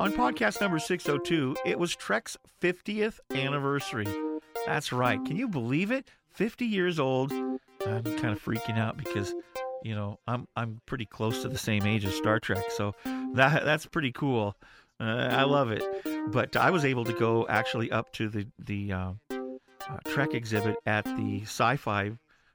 On 0.00 0.12
podcast 0.12 0.60
number 0.60 0.78
602, 0.78 1.56
it 1.64 1.78
was 1.78 1.96
Trek's 1.96 2.36
50th 2.60 3.18
anniversary. 3.34 4.06
That's 4.66 4.92
right. 4.92 5.22
Can 5.24 5.36
you 5.36 5.48
believe 5.48 5.90
it? 5.90 6.10
50 6.32 6.64
years 6.64 6.98
old. 6.98 7.32
I'm 7.32 8.02
kind 8.02 8.30
of 8.30 8.42
freaking 8.42 8.78
out 8.78 8.96
because, 8.96 9.34
you 9.82 9.94
know, 9.94 10.18
I'm 10.26 10.48
I'm 10.56 10.80
pretty 10.86 11.06
close 11.06 11.42
to 11.42 11.48
the 11.48 11.58
same 11.58 11.84
age 11.86 12.04
as 12.04 12.14
Star 12.16 12.40
Trek, 12.40 12.64
so 12.70 12.94
that 13.34 13.64
that's 13.64 13.86
pretty 13.86 14.10
cool. 14.10 14.56
Uh, 14.98 15.28
I 15.30 15.44
love 15.44 15.70
it. 15.70 15.82
But 16.32 16.56
I 16.56 16.70
was 16.70 16.84
able 16.84 17.04
to 17.04 17.12
go 17.12 17.46
actually 17.48 17.90
up 17.92 18.12
to 18.14 18.28
the 18.28 18.46
the 18.58 18.92
uh, 18.92 19.12
uh, 19.30 19.98
Trek 20.08 20.34
exhibit 20.34 20.76
at 20.86 21.04
the 21.04 21.42
Sci-Fi 21.42 22.12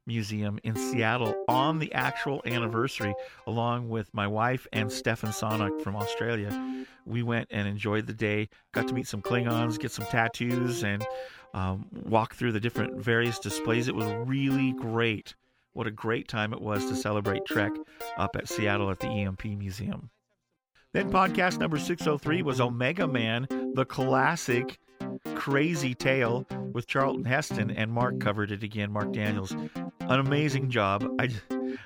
Museum 0.09 0.59
in 0.63 0.75
Seattle 0.75 1.35
on 1.47 1.77
the 1.77 1.93
actual 1.93 2.41
anniversary, 2.43 3.13
along 3.45 3.89
with 3.89 4.11
my 4.11 4.25
wife 4.25 4.65
and 4.73 4.91
Stefan 4.91 5.29
Sonik 5.29 5.81
from 5.83 5.95
Australia. 5.95 6.85
We 7.05 7.21
went 7.21 7.47
and 7.51 7.67
enjoyed 7.67 8.07
the 8.07 8.13
day, 8.13 8.49
got 8.71 8.87
to 8.87 8.93
meet 8.95 9.07
some 9.07 9.21
Klingons, 9.21 9.79
get 9.79 9.91
some 9.91 10.07
tattoos, 10.07 10.83
and 10.83 11.05
um, 11.53 11.85
walk 11.91 12.33
through 12.33 12.53
the 12.53 12.59
different 12.59 12.99
various 12.99 13.37
displays. 13.37 13.87
It 13.87 13.95
was 13.95 14.11
really 14.27 14.73
great. 14.73 15.35
What 15.73 15.85
a 15.85 15.91
great 15.91 16.27
time 16.27 16.53
it 16.53 16.61
was 16.61 16.85
to 16.85 16.95
celebrate 16.95 17.45
Trek 17.45 17.71
up 18.17 18.35
at 18.35 18.49
Seattle 18.49 18.89
at 18.89 18.99
the 18.99 19.07
EMP 19.07 19.45
Museum. 19.45 20.09
Then 20.91 21.11
podcast 21.11 21.59
number 21.59 21.77
603 21.77 22.41
was 22.41 22.59
Omega 22.59 23.07
Man, 23.07 23.47
the 23.75 23.85
classic 23.85 24.79
crazy 25.35 25.93
tale 25.93 26.45
with 26.73 26.87
Charlton 26.87 27.25
Heston, 27.25 27.71
and 27.71 27.91
Mark 27.91 28.19
covered 28.19 28.51
it 28.51 28.63
again. 28.63 28.91
Mark 28.91 29.11
Daniels, 29.11 29.55
an 30.09 30.19
amazing 30.19 30.69
job. 30.69 31.07
I, 31.19 31.29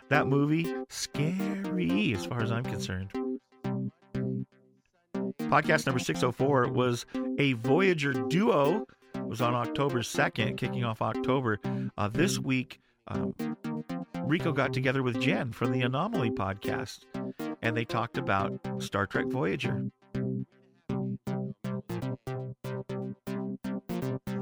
that 0.10 0.28
movie, 0.28 0.74
scary 0.90 2.14
as 2.14 2.26
far 2.26 2.42
as 2.42 2.52
I'm 2.52 2.64
concerned. 2.64 3.12
Podcast 5.40 5.86
number 5.86 6.00
604 6.00 6.72
was 6.72 7.06
a 7.38 7.54
Voyager 7.54 8.14
duo. 8.14 8.88
It 9.14 9.26
was 9.28 9.42
on 9.42 9.54
October 9.54 10.00
2nd, 10.00 10.58
kicking 10.58 10.84
off 10.84 11.02
October. 11.02 11.60
Uh, 11.98 12.08
this 12.08 12.40
week, 12.40 12.80
um, 13.10 13.36
Rico 14.24 14.52
got 14.54 14.74
together 14.74 15.04
with 15.04 15.20
Jen 15.22 15.52
from 15.52 15.72
the 15.72 15.82
Anomaly 15.82 16.32
podcast, 16.32 17.06
and 17.62 17.76
they 17.76 17.86
talked 17.86 18.18
about 18.18 18.58
Star 18.80 19.06
Trek 19.06 19.28
Voyager. 19.28 19.92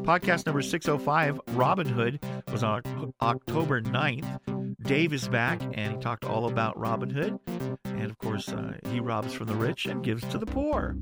Podcast 0.03 0.47
number 0.47 0.61
605, 0.61 1.39
Robin 1.49 1.87
Hood, 1.87 2.19
was 2.51 2.63
on 2.63 2.81
October 3.21 3.81
9th. 3.81 4.75
Dave 4.81 5.13
is 5.13 5.27
back 5.27 5.61
and 5.73 5.93
he 5.93 5.99
talked 5.99 6.25
all 6.25 6.47
about 6.47 6.77
Robin 6.77 7.09
Hood. 7.09 7.39
And 7.85 8.09
of 8.09 8.17
course, 8.17 8.49
uh, 8.49 8.77
he 8.89 8.99
robs 8.99 9.33
from 9.33 9.47
the 9.47 9.53
rich 9.55 9.85
and 9.85 10.03
gives 10.03 10.23
to 10.29 10.39
the 10.39 10.45
poor. 10.47 10.95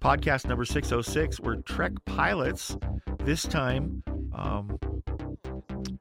Podcast 0.00 0.46
number 0.46 0.64
606 0.64 1.40
were 1.40 1.56
Trek 1.56 1.92
pilots. 2.04 2.76
This 3.24 3.44
time, 3.44 4.02
um, 4.34 4.78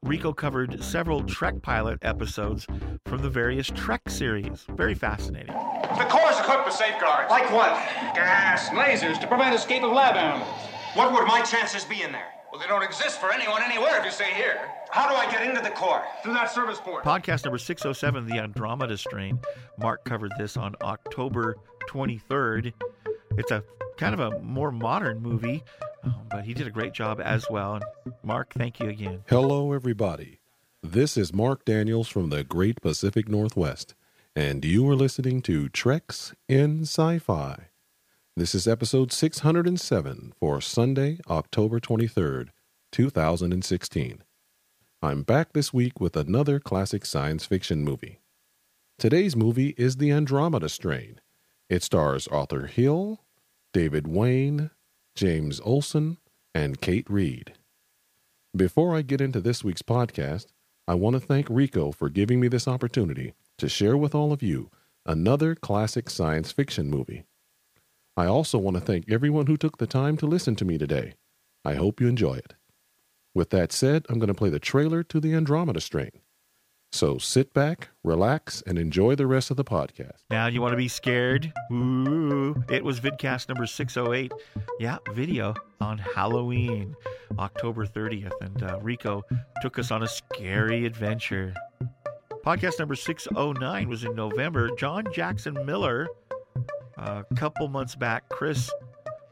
Rico 0.02 0.34
covered 0.34 0.84
several 0.84 1.22
Trek 1.24 1.62
pilot 1.62 2.00
episodes 2.02 2.66
from 3.06 3.22
the 3.22 3.30
various 3.30 3.68
Trek 3.68 4.10
series. 4.10 4.66
Very 4.70 4.96
fascinating. 4.96 5.54
The 5.54 6.08
core 6.10 6.34
is 6.48 6.54
equipped 6.54 6.66
with 6.66 6.76
safeguards. 6.76 7.30
Like 7.30 7.52
what? 7.52 7.72
Gas, 8.16 8.70
lasers 8.70 9.20
to 9.20 9.28
prevent 9.28 9.56
escape 9.56 9.84
of 9.84 9.92
lab 9.92 10.16
animals. 10.16 10.50
What 10.94 11.12
would 11.14 11.28
my 11.28 11.42
chances 11.42 11.84
be 11.84 12.02
in 12.02 12.12
there? 12.12 12.28
Well, 12.52 12.62
they 12.62 12.68
don't 12.68 12.84
exist 12.84 13.20
for 13.20 13.32
anyone 13.32 13.62
anywhere 13.62 14.00
if 14.00 14.06
you 14.06 14.12
stay 14.12 14.34
here. 14.34 14.72
How 14.90 15.10
do 15.10 15.16
I 15.16 15.30
get 15.30 15.46
into 15.46 15.62
the 15.62 15.70
core? 15.72 16.04
Through 16.24 16.34
that 16.34 16.50
service 16.50 16.80
port. 16.80 17.04
Podcast 17.04 17.44
number 17.44 17.58
607, 17.58 18.26
The 18.26 18.40
Andromeda 18.40 18.98
Strain. 18.98 19.40
Mark 19.78 20.06
covered 20.06 20.32
this 20.38 20.56
on 20.56 20.76
October 20.82 21.58
23rd. 21.90 22.74
It's 23.38 23.52
a 23.52 23.64
kind 23.98 24.14
of 24.14 24.20
a 24.22 24.40
more 24.40 24.72
modern 24.72 25.22
movie, 25.22 25.64
um, 26.04 26.16
but 26.30 26.46
he 26.46 26.54
did 26.54 26.68
a 26.68 26.72
great 26.72 26.94
job 26.94 27.20
as 27.22 27.46
well. 27.50 27.76
And 27.76 27.84
Mark, 28.24 28.54
thank 28.54 28.80
you 28.80 28.88
again. 28.90 29.24
Hello, 29.28 29.74
everybody. 29.74 30.40
This 30.82 31.18
is 31.18 31.34
Mark 31.34 31.66
Daniels 31.66 32.08
from 32.08 32.30
the 32.30 32.44
Great 32.46 32.82
Pacific 32.82 33.28
Northwest, 33.28 33.94
and 34.38 34.64
you 34.64 34.88
are 34.88 34.96
listening 34.96 35.42
to 35.42 35.68
Treks 35.68 36.32
in 36.48 36.84
Sci 36.84 37.18
Fi. 37.18 37.70
This 38.36 38.54
is 38.54 38.68
episode 38.68 39.12
607 39.12 40.32
for 40.40 40.62
Sunday, 40.62 41.18
October 41.28 41.80
23rd, 41.80 42.50
2016. 42.92 44.24
I'm 45.02 45.24
back 45.24 45.54
this 45.54 45.74
week 45.74 46.00
with 46.00 46.16
another 46.16 46.60
classic 46.60 47.04
science 47.04 47.48
fiction 47.48 47.84
movie. 47.84 48.20
Today's 49.00 49.36
movie 49.36 49.74
is 49.76 49.98
The 49.98 50.12
Andromeda 50.12 50.70
Strain. 50.70 51.20
It 51.68 51.82
stars 51.82 52.28
Arthur 52.28 52.68
Hill, 52.68 53.22
David 53.74 54.08
Wayne, 54.08 54.70
James 55.16 55.60
Olson, 55.62 56.18
and 56.54 56.80
Kate 56.80 57.10
Reid. 57.10 57.54
Before 58.56 58.96
I 58.96 59.02
get 59.02 59.20
into 59.20 59.42
this 59.42 59.64
week's 59.64 59.82
podcast, 59.82 60.46
I 60.88 60.94
want 60.94 61.16
to 61.16 61.20
thank 61.20 61.48
Rico 61.50 61.92
for 61.92 62.08
giving 62.08 62.40
me 62.40 62.48
this 62.48 62.68
opportunity 62.68 63.34
to 63.58 63.70
share 63.70 63.98
with 63.98 64.14
all 64.14 64.32
of 64.32 64.44
you 64.44 64.70
another 65.06 65.56
classic 65.56 66.10
science 66.10 66.52
fiction 66.52 66.90
movie. 66.90 67.24
I 68.16 68.26
also 68.26 68.58
want 68.58 68.76
to 68.76 68.82
thank 68.82 69.10
everyone 69.10 69.48
who 69.48 69.58
took 69.58 69.78
the 69.78 69.88
time 69.88 70.18
to 70.18 70.26
listen 70.26 70.56
to 70.58 70.66
me 70.66 70.78
today. 70.78 71.14
I 71.64 71.76
hope 71.76 72.02
you 72.02 72.08
enjoy 72.08 72.36
it. 72.36 72.56
With 73.34 73.52
that 73.52 73.72
said, 73.72 74.06
I'm 74.10 74.20
going 74.20 74.28
to 74.30 74.34
play 74.34 74.50
the 74.50 74.60
trailer 74.60 75.04
to 75.04 75.20
the 75.20 75.34
Andromeda 75.34 75.82
Strain. 75.82 76.12
So 76.92 77.18
sit 77.18 77.54
back, 77.54 77.90
relax, 78.04 78.64
and 78.66 78.80
enjoy 78.80 79.16
the 79.16 79.28
rest 79.28 79.52
of 79.52 79.58
the 79.58 79.64
podcast. 79.64 80.24
Now, 80.30 80.48
you 80.48 80.62
want 80.62 80.72
to 80.72 80.78
be 80.78 80.88
scared? 80.88 81.52
Ooh, 81.72 82.64
it 82.70 82.84
was 82.84 83.00
vidcast 83.00 83.50
number 83.50 83.66
608. 83.66 84.32
Yeah, 84.80 84.98
video 85.14 85.54
on 85.82 85.98
Halloween, 85.98 86.96
October 87.38 87.86
30th. 87.86 88.32
And 88.42 88.64
uh, 88.64 88.80
Rico 88.82 89.22
took 89.62 89.78
us 89.78 89.92
on 89.92 90.04
a 90.04 90.08
scary 90.08 90.86
adventure. 90.86 91.54
Podcast 92.48 92.80
number 92.80 92.96
609 92.96 93.90
was 93.90 94.06
in 94.06 94.16
November. 94.16 94.70
John 94.78 95.04
Jackson 95.12 95.66
Miller, 95.66 96.08
a 96.96 97.26
couple 97.36 97.68
months 97.68 97.94
back, 97.94 98.30
Chris 98.30 98.72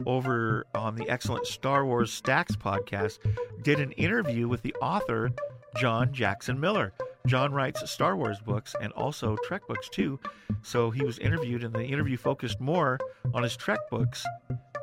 over 0.04 0.66
on 0.74 0.96
the 0.96 1.08
excellent 1.08 1.46
Star 1.46 1.86
Wars 1.86 2.12
Stacks 2.12 2.54
podcast 2.54 3.20
did 3.62 3.80
an 3.80 3.92
interview 3.92 4.48
with 4.48 4.60
the 4.60 4.74
author, 4.82 5.30
John 5.78 6.12
Jackson 6.12 6.60
Miller. 6.60 6.92
John 7.26 7.54
writes 7.54 7.90
Star 7.90 8.18
Wars 8.18 8.38
books 8.44 8.74
and 8.82 8.92
also 8.92 9.38
Trek 9.44 9.62
books 9.66 9.88
too. 9.88 10.20
So 10.60 10.90
he 10.90 11.02
was 11.02 11.18
interviewed, 11.18 11.64
and 11.64 11.72
the 11.72 11.86
interview 11.86 12.18
focused 12.18 12.60
more 12.60 12.98
on 13.32 13.42
his 13.42 13.56
Trek 13.56 13.80
books 13.90 14.26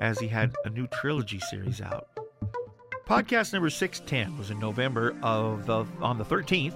as 0.02 0.17
he 0.17 0.28
had 0.28 0.56
a 0.65 0.72
new 0.72 0.88
trilogy 0.88 1.39
series 1.39 1.82
out. 1.82 2.08
Podcast 3.06 3.54
number 3.54 3.69
610 3.69 4.39
was 4.39 4.50
in 4.50 4.58
November 4.58 5.15
of 5.22 5.67
the 5.67 5.86
on 6.02 6.17
the 6.17 6.26
13th. 6.26 6.74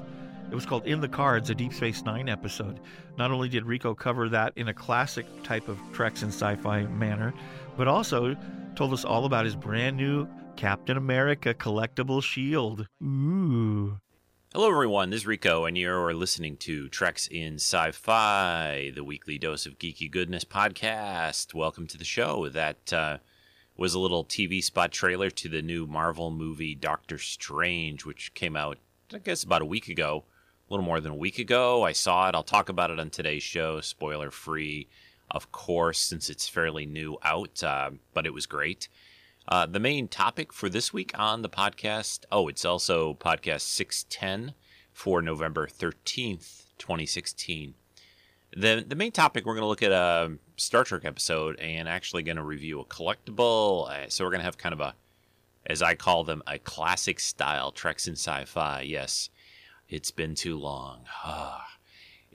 It 0.49 0.55
was 0.55 0.65
called 0.65 0.85
In 0.85 1.01
the 1.01 1.09
Cards, 1.09 1.49
a 1.49 1.55
Deep 1.55 1.73
Space 1.73 2.03
Nine 2.03 2.29
episode. 2.29 2.79
Not 3.17 3.31
only 3.31 3.49
did 3.49 3.65
Rico 3.65 3.93
cover 3.93 4.29
that 4.29 4.53
in 4.55 4.69
a 4.69 4.73
classic 4.73 5.25
type 5.43 5.67
of 5.67 5.77
Treks 5.91 6.21
and 6.21 6.31
sci 6.31 6.55
fi 6.55 6.83
manner, 6.83 7.33
but 7.75 7.89
also 7.89 8.33
told 8.73 8.93
us 8.93 9.03
all 9.03 9.25
about 9.25 9.43
his 9.43 9.57
brand 9.57 9.97
new 9.97 10.25
Captain 10.55 10.95
America 10.95 11.53
collectible 11.53 12.23
shield. 12.23 12.87
Ooh. 13.03 13.99
Hello, 14.53 14.69
everyone. 14.69 15.09
This 15.09 15.21
is 15.21 15.27
Rico, 15.27 15.65
and 15.65 15.77
you're 15.77 16.13
listening 16.13 16.55
to 16.57 16.87
Treks 16.87 17.27
in 17.27 17.55
Sci 17.55 17.91
Fi, 17.91 18.93
the 18.95 19.03
weekly 19.03 19.37
dose 19.37 19.65
of 19.65 19.77
geeky 19.77 20.09
goodness 20.09 20.45
podcast. 20.45 21.53
Welcome 21.53 21.87
to 21.87 21.97
the 21.97 22.05
show. 22.05 22.47
That 22.47 22.93
uh, 22.93 23.17
was 23.75 23.93
a 23.93 23.99
little 23.99 24.23
TV 24.23 24.63
spot 24.63 24.93
trailer 24.93 25.29
to 25.29 25.49
the 25.49 25.61
new 25.61 25.85
Marvel 25.87 26.31
movie 26.31 26.73
Doctor 26.73 27.17
Strange, 27.17 28.05
which 28.05 28.33
came 28.33 28.55
out, 28.55 28.77
I 29.13 29.17
guess, 29.17 29.43
about 29.43 29.61
a 29.61 29.65
week 29.65 29.89
ago. 29.89 30.23
A 30.69 30.73
little 30.73 30.85
more 30.85 30.99
than 30.99 31.13
a 31.13 31.15
week 31.15 31.39
ago. 31.39 31.83
I 31.83 31.93
saw 31.93 32.27
it. 32.27 32.35
I'll 32.35 32.43
talk 32.43 32.67
about 32.67 32.91
it 32.91 32.99
on 32.99 33.09
today's 33.09 33.43
show, 33.43 33.79
spoiler 33.79 34.31
free, 34.31 34.89
of 35.31 35.49
course, 35.51 35.97
since 35.97 36.29
it's 36.29 36.49
fairly 36.49 36.85
new 36.85 37.17
out, 37.23 37.63
uh, 37.63 37.91
but 38.13 38.25
it 38.25 38.33
was 38.33 38.45
great. 38.45 38.89
Uh, 39.47 39.65
the 39.65 39.79
main 39.79 40.09
topic 40.09 40.51
for 40.51 40.67
this 40.67 40.91
week 40.91 41.11
on 41.17 41.41
the 41.41 41.47
podcast, 41.49 42.25
oh, 42.33 42.49
it's 42.49 42.65
also 42.65 43.13
podcast 43.13 43.61
610 43.61 44.55
for 44.91 45.21
November 45.21 45.67
13th, 45.67 46.63
2016. 46.77 47.73
The, 48.55 48.83
the 48.85 48.95
main 48.95 49.13
topic, 49.13 49.45
we're 49.45 49.53
going 49.53 49.63
to 49.63 49.67
look 49.67 49.83
at 49.83 49.93
a 49.93 50.33
Star 50.57 50.83
Trek 50.83 51.05
episode 51.05 51.57
and 51.61 51.87
actually 51.87 52.23
going 52.23 52.35
to 52.37 52.43
review 52.43 52.81
a 52.81 52.85
collectible. 52.85 53.89
Uh, 53.89 54.09
so 54.09 54.25
we're 54.25 54.31
going 54.31 54.41
to 54.41 54.45
have 54.45 54.57
kind 54.57 54.73
of 54.73 54.81
a, 54.81 54.95
as 55.65 55.81
I 55.81 55.95
call 55.95 56.25
them, 56.25 56.43
a 56.45 56.59
classic 56.59 57.21
style 57.21 57.71
Treks 57.71 58.05
in 58.05 58.15
sci 58.15 58.43
fi. 58.43 58.81
Yes, 58.81 59.29
it's 59.89 60.11
been 60.11 60.35
too 60.35 60.57
long. 60.57 61.05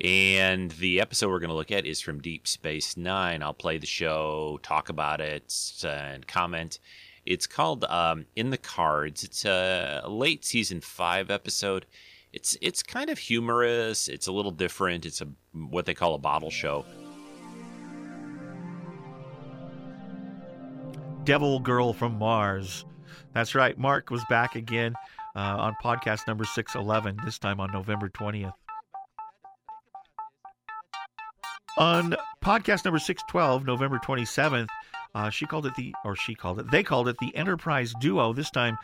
And 0.01 0.71
the 0.73 1.01
episode 1.01 1.29
we're 1.29 1.39
going 1.39 1.51
to 1.51 1.55
look 1.55 1.71
at 1.71 1.87
is 1.87 2.01
from 2.01 2.21
Deep 2.21 2.49
Space 2.49 2.97
Nine. 2.97 3.43
I'll 3.43 3.53
play 3.53 3.79
the 3.79 3.87
show, 3.87 4.59
talk 4.63 4.89
about 4.89 5.21
it, 5.21 5.55
and 5.85 6.27
comment. 6.27 6.79
It's 7.25 7.47
called 7.47 7.85
um, 7.85 8.27
In 8.35 8.51
the 8.51 8.59
Cards. 8.59 9.23
It's 9.23 9.45
a 9.45 10.03
late 10.09 10.45
season 10.45 10.81
five 10.81 11.31
episode. 11.31 11.87
It's 12.33 12.57
it's 12.61 12.83
kind 12.83 13.11
of 13.11 13.19
humorous. 13.19 14.09
It's 14.09 14.27
a 14.27 14.33
little 14.33 14.51
different. 14.51 15.07
It's 15.07 15.21
a 15.21 15.29
what 15.53 15.85
they 15.85 15.95
call 15.95 16.15
a 16.15 16.19
bottle 16.19 16.51
show. 16.51 16.85
Devil 21.25 21.61
Girl 21.61 21.93
from 21.93 22.19
Mars. 22.19 22.85
That's 23.35 23.55
right. 23.55 23.79
Mark 23.79 24.11
was 24.11 24.25
back 24.29 24.57
again 24.57 24.95
uh, 25.35 25.57
on 25.59 25.75
podcast 25.83 26.27
number 26.27 26.45
611, 26.45 27.19
this 27.25 27.39
time 27.39 27.61
on 27.61 27.71
November 27.73 28.09
20th. 28.09 28.53
On 31.79 32.15
podcast 32.45 32.85
number 32.85 32.99
612, 32.99 33.65
November 33.65 33.99
27th, 33.99 34.69
uh, 35.15 35.31
she 35.31 35.47
called 35.47 35.67
it 35.67 35.75
the, 35.75 35.95
or 36.05 36.15
she 36.15 36.35
called 36.35 36.61
it, 36.61 36.71
they 36.71 36.83
called 36.83 37.09
it 37.09 37.17
the 37.19 37.35
Enterprise 37.35 37.93
Duo. 38.01 38.33
This 38.33 38.51
time, 38.51 38.77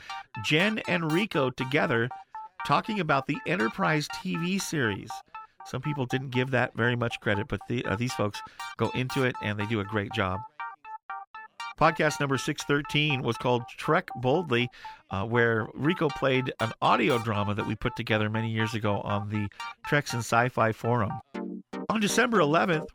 Jen 0.45 0.79
and 0.89 1.13
Rico 1.13 1.51
together 1.51 2.09
talking 2.67 3.01
about 3.01 3.27
the 3.27 3.39
Enterprise 3.47 4.09
TV 4.09 4.61
series. 4.61 5.11
Some 5.67 5.83
people 5.83 6.07
didn't 6.07 6.31
give 6.31 6.51
that 6.53 6.75
very 6.75 6.97
much 6.97 7.21
credit, 7.21 7.47
but 7.49 7.61
the, 7.69 7.85
uh, 7.85 7.97
these 7.97 8.13
folks 8.15 8.41
go 8.79 8.89
into 8.91 9.25
it 9.25 9.35
and 9.43 9.59
they 9.59 9.67
do 9.67 9.81
a 9.81 9.85
great 9.85 10.13
job. 10.13 10.41
Podcast 11.79 12.19
number 12.19 12.37
613 12.37 13.23
was 13.23 13.37
called 13.37 13.63
Trek 13.77 14.09
Boldly, 14.17 14.69
uh, 15.11 15.25
where 15.25 15.69
Rico 15.75 16.09
played 16.09 16.53
an 16.59 16.73
audio 16.83 17.19
drama 17.19 17.55
that 17.55 17.69
we 17.69 17.77
put 17.77 17.95
together 17.95 18.29
many 18.29 18.51
years 18.51 18.75
ago 18.75 19.01
on 19.03 19.29
the 19.29 19.47
Treks 19.87 20.13
and 20.13 20.21
Sci 20.21 20.49
Fi 20.49 20.73
Forum. 20.73 21.13
On 21.89 22.01
December 22.01 22.39
11th, 22.39 22.89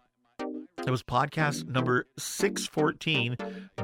it 0.86 0.90
was 0.92 1.02
podcast 1.02 1.66
number 1.66 2.08
614, 2.18 3.38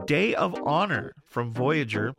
Day 0.05 0.35
of 0.35 0.53
Honor 0.65 1.13
from 1.23 1.53
Voyager. 1.53 2.13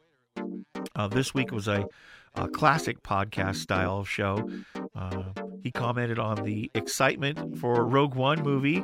Uh, 0.97 1.07
this 1.07 1.35
week 1.35 1.53
was 1.53 1.69
a, 1.69 1.87
a, 2.35 2.49
classic 2.49 3.03
podcast 3.03 3.57
style 3.57 4.05
show. 4.05 4.49
Uh, 4.95 5.25
he 5.62 5.71
commented 5.71 6.19
on 6.19 6.45
the 6.45 6.71
excitement 6.75 7.59
for 7.59 7.85
Rogue 7.85 8.14
One 8.14 8.43
movie, 8.43 8.83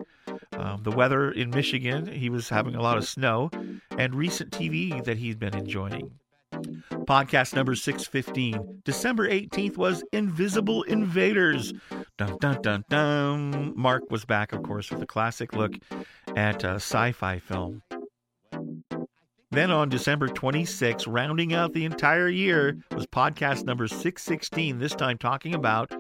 um, 0.57 0.83
the 0.83 0.91
weather 0.91 1.31
in 1.31 1.51
Michigan. 1.51 2.07
He 2.07 2.31
was 2.31 2.49
having 2.49 2.75
a 2.75 2.83
lot 2.83 2.97
of 2.97 3.07
snow, 3.07 3.51
and 3.99 4.15
recent 4.15 4.51
TV 4.51 5.03
that 5.05 5.19
he's 5.19 5.37
been 5.37 5.55
enjoying. 5.55 6.11
Podcast 7.05 7.55
number 7.55 7.75
615, 7.75 8.83
December 8.85 9.29
18th, 9.29 9.77
was 9.77 10.03
Invisible 10.13 10.83
Invaders. 10.85 11.73
Dun, 12.17 12.37
dun, 12.41 12.63
dun, 12.63 12.85
dun. 12.89 13.73
Mark 13.77 14.11
was 14.11 14.25
back, 14.25 14.53
of 14.53 14.63
course, 14.63 14.91
with 14.91 15.03
a 15.03 15.07
classic 15.07 15.55
look 15.55 15.75
at 16.35 16.65
a 16.65 16.77
sci 16.77 17.13
fi 17.13 17.39
film. 17.39 17.83
Then 19.51 19.71
on 19.71 19.89
December 19.89 20.29
26, 20.29 21.07
rounding 21.07 21.55
out 21.55 21.73
the 21.73 21.85
entire 21.85 22.29
year, 22.29 22.79
was 22.95 23.07
podcast 23.07 23.65
number 23.65 23.87
616, 23.87 24.79
this 24.79 24.95
time 24.95 25.19
talking 25.19 25.55
about 25.55 25.93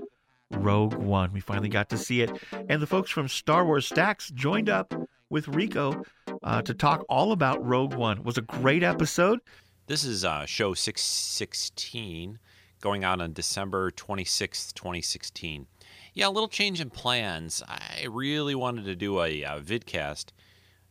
Rogue 0.51 0.95
One. 0.95 1.33
We 1.33 1.41
finally 1.41 1.69
got 1.69 1.89
to 1.91 1.99
see 1.99 2.23
it. 2.23 2.31
And 2.69 2.81
the 2.81 2.87
folks 2.87 3.11
from 3.11 3.29
Star 3.29 3.65
Wars 3.65 3.87
Stacks 3.87 4.31
joined 4.31 4.69
up 4.69 4.95
with 5.31 5.49
Rico 5.49 6.03
uh, 6.43 6.63
to 6.63 6.75
talk 6.75 7.05
all 7.09 7.33
about 7.33 7.65
Rogue 7.65 7.95
One. 7.95 8.19
It 8.19 8.25
was 8.25 8.39
a 8.39 8.43
great 8.43 8.83
episode. 8.83 9.41
This 9.87 10.05
is 10.05 10.25
uh, 10.25 10.47
show 10.47 10.75
616 10.75 12.39
going 12.81 13.05
out 13.05 13.21
on 13.21 13.33
December 13.33 13.91
26th, 13.91 14.75
2016. 14.75 15.67
Yeah, 16.15 16.29
a 16.29 16.31
little 16.31 16.49
change 16.49 16.81
in 16.81 16.91
plans. 16.91 17.63
I 17.69 18.07
really 18.11 18.55
wanted 18.55 18.85
to 18.87 18.97
do 18.97 19.21
a, 19.21 19.43
a 19.43 19.61
vidcast 19.61 20.27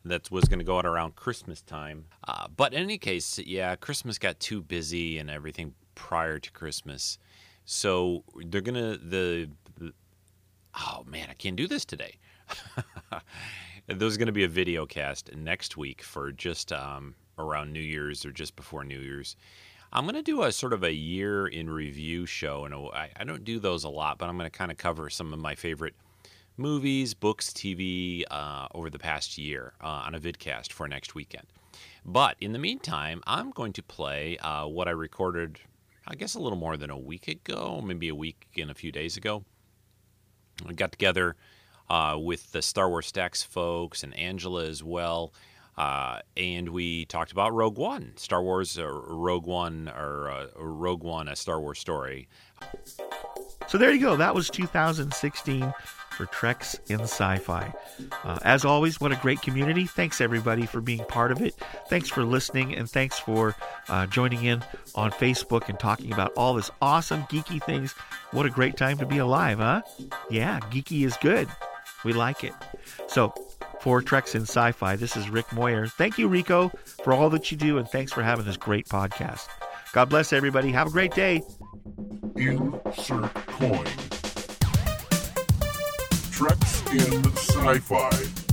that 0.03 0.29
was 0.29 0.45
going 0.45 0.59
to 0.59 0.65
go 0.65 0.77
out 0.77 0.85
around 0.85 1.15
Christmas 1.15 1.61
time. 1.61 2.05
Uh, 2.27 2.47
but 2.55 2.73
in 2.73 2.83
any 2.83 2.97
case, 2.97 3.39
yeah, 3.39 3.75
Christmas 3.75 4.19
got 4.19 4.39
too 4.39 4.61
busy 4.61 5.17
and 5.17 5.29
everything 5.29 5.73
prior 5.95 6.39
to 6.39 6.51
Christmas. 6.51 7.17
So 7.65 8.23
they're 8.45 8.61
to, 8.61 8.97
the, 8.97 9.49
the, 9.77 9.93
oh 10.75 11.03
man, 11.07 11.27
I 11.29 11.33
can't 11.33 11.55
do 11.55 11.67
this 11.67 11.85
today. 11.85 12.15
There's 13.87 14.17
going 14.17 14.27
to 14.27 14.31
be 14.31 14.43
a 14.43 14.49
video 14.49 14.85
cast 14.85 15.35
next 15.35 15.77
week 15.77 16.01
for 16.01 16.31
just 16.31 16.71
um, 16.71 17.15
around 17.37 17.73
New 17.73 17.81
Year's 17.81 18.25
or 18.25 18.31
just 18.31 18.55
before 18.55 18.83
New 18.83 18.99
Year's. 18.99 19.35
I'm 19.93 20.05
going 20.05 20.15
to 20.15 20.23
do 20.23 20.43
a 20.43 20.51
sort 20.51 20.73
of 20.73 20.83
a 20.83 20.93
year 20.93 21.47
in 21.47 21.69
review 21.69 22.25
show, 22.25 22.65
and 22.65 22.73
I, 22.73 23.09
I 23.15 23.23
don't 23.23 23.43
do 23.43 23.59
those 23.59 23.83
a 23.83 23.89
lot, 23.89 24.17
but 24.17 24.27
I'm 24.27 24.37
going 24.37 24.49
to 24.49 24.57
kind 24.57 24.71
of 24.71 24.77
cover 24.77 25.09
some 25.09 25.31
of 25.33 25.39
my 25.39 25.55
favorite 25.55 25.95
movies, 26.57 27.13
books, 27.13 27.49
TV 27.49 28.23
uh, 28.29 28.67
over 28.73 28.89
the 28.89 28.99
past 28.99 29.37
year 29.37 29.73
uh, 29.81 30.03
on 30.05 30.15
a 30.15 30.19
vidcast 30.19 30.71
for 30.71 30.87
next 30.87 31.15
weekend. 31.15 31.45
But 32.05 32.35
in 32.39 32.51
the 32.53 32.59
meantime, 32.59 33.21
I'm 33.25 33.51
going 33.51 33.73
to 33.73 33.83
play 33.83 34.37
uh, 34.37 34.65
what 34.67 34.87
I 34.87 34.91
recorded, 34.91 35.59
I 36.07 36.15
guess, 36.15 36.35
a 36.35 36.39
little 36.39 36.57
more 36.57 36.77
than 36.77 36.89
a 36.89 36.97
week 36.97 37.27
ago, 37.27 37.81
maybe 37.83 38.09
a 38.09 38.15
week 38.15 38.47
and 38.57 38.69
a 38.69 38.75
few 38.75 38.91
days 38.91 39.17
ago. 39.17 39.43
I 40.67 40.73
got 40.73 40.91
together 40.91 41.35
uh, 41.89 42.17
with 42.19 42.51
the 42.51 42.61
Star 42.61 42.89
Wars 42.89 43.07
Stacks 43.07 43.43
folks 43.43 44.03
and 44.03 44.17
Angela 44.17 44.65
as 44.65 44.83
well. 44.83 45.33
Uh, 45.77 46.19
and 46.37 46.69
we 46.69 47.05
talked 47.05 47.31
about 47.31 47.53
Rogue 47.53 47.77
One, 47.77 48.13
Star 48.15 48.41
Wars, 48.41 48.79
or 48.79 49.01
Rogue 49.15 49.45
One, 49.45 49.89
or 49.89 50.29
uh, 50.29 50.47
Rogue 50.57 51.03
One, 51.03 51.27
a 51.27 51.35
Star 51.35 51.59
Wars 51.59 51.79
story. 51.79 52.29
So 53.67 53.77
there 53.77 53.91
you 53.91 53.99
go. 53.99 54.15
That 54.15 54.33
was 54.33 54.49
2016 54.49 55.73
for 56.15 56.25
Treks 56.27 56.79
in 56.87 57.01
Sci 57.01 57.37
Fi. 57.37 57.73
Uh, 58.23 58.39
as 58.43 58.65
always, 58.65 58.99
what 58.99 59.11
a 59.11 59.15
great 59.17 59.41
community. 59.41 59.85
Thanks, 59.85 60.21
everybody, 60.21 60.65
for 60.65 60.81
being 60.81 61.03
part 61.05 61.31
of 61.31 61.41
it. 61.41 61.53
Thanks 61.89 62.09
for 62.09 62.23
listening, 62.23 62.75
and 62.75 62.89
thanks 62.89 63.19
for 63.19 63.55
uh, 63.89 64.07
joining 64.07 64.43
in 64.43 64.63
on 64.95 65.11
Facebook 65.11 65.69
and 65.69 65.79
talking 65.79 66.11
about 66.13 66.31
all 66.35 66.53
this 66.53 66.71
awesome, 66.81 67.23
geeky 67.23 67.61
things. 67.61 67.93
What 68.31 68.45
a 68.45 68.49
great 68.49 68.77
time 68.77 68.97
to 68.97 69.05
be 69.05 69.17
alive, 69.17 69.59
huh? 69.59 69.81
Yeah, 70.29 70.59
geeky 70.71 71.05
is 71.05 71.17
good. 71.17 71.47
We 72.03 72.13
like 72.13 72.43
it. 72.43 72.53
So, 73.07 73.33
for 73.81 74.01
Treks 74.01 74.35
in 74.35 74.43
Sci 74.43 74.71
Fi, 74.71 74.95
this 74.95 75.15
is 75.15 75.29
Rick 75.29 75.51
Moyer. 75.53 75.87
Thank 75.87 76.17
you, 76.17 76.27
Rico, 76.27 76.71
for 77.03 77.13
all 77.13 77.29
that 77.31 77.51
you 77.51 77.57
do, 77.57 77.77
and 77.77 77.87
thanks 77.87 78.11
for 78.11 78.23
having 78.23 78.45
this 78.45 78.57
great 78.57 78.87
podcast. 78.87 79.47
God 79.93 80.09
bless 80.09 80.33
everybody. 80.33 80.71
Have 80.71 80.87
a 80.87 80.91
great 80.91 81.13
day. 81.13 81.41
Insert 82.35 83.33
coin. 83.47 83.85
Treks 86.35 86.81
in 86.91 87.23
Sci-Fi. 87.33 88.09
Game 88.09 88.44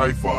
over. 0.00 0.14
Treks 0.14 0.24
in 0.24 0.24
Sci-Fi 0.24 0.33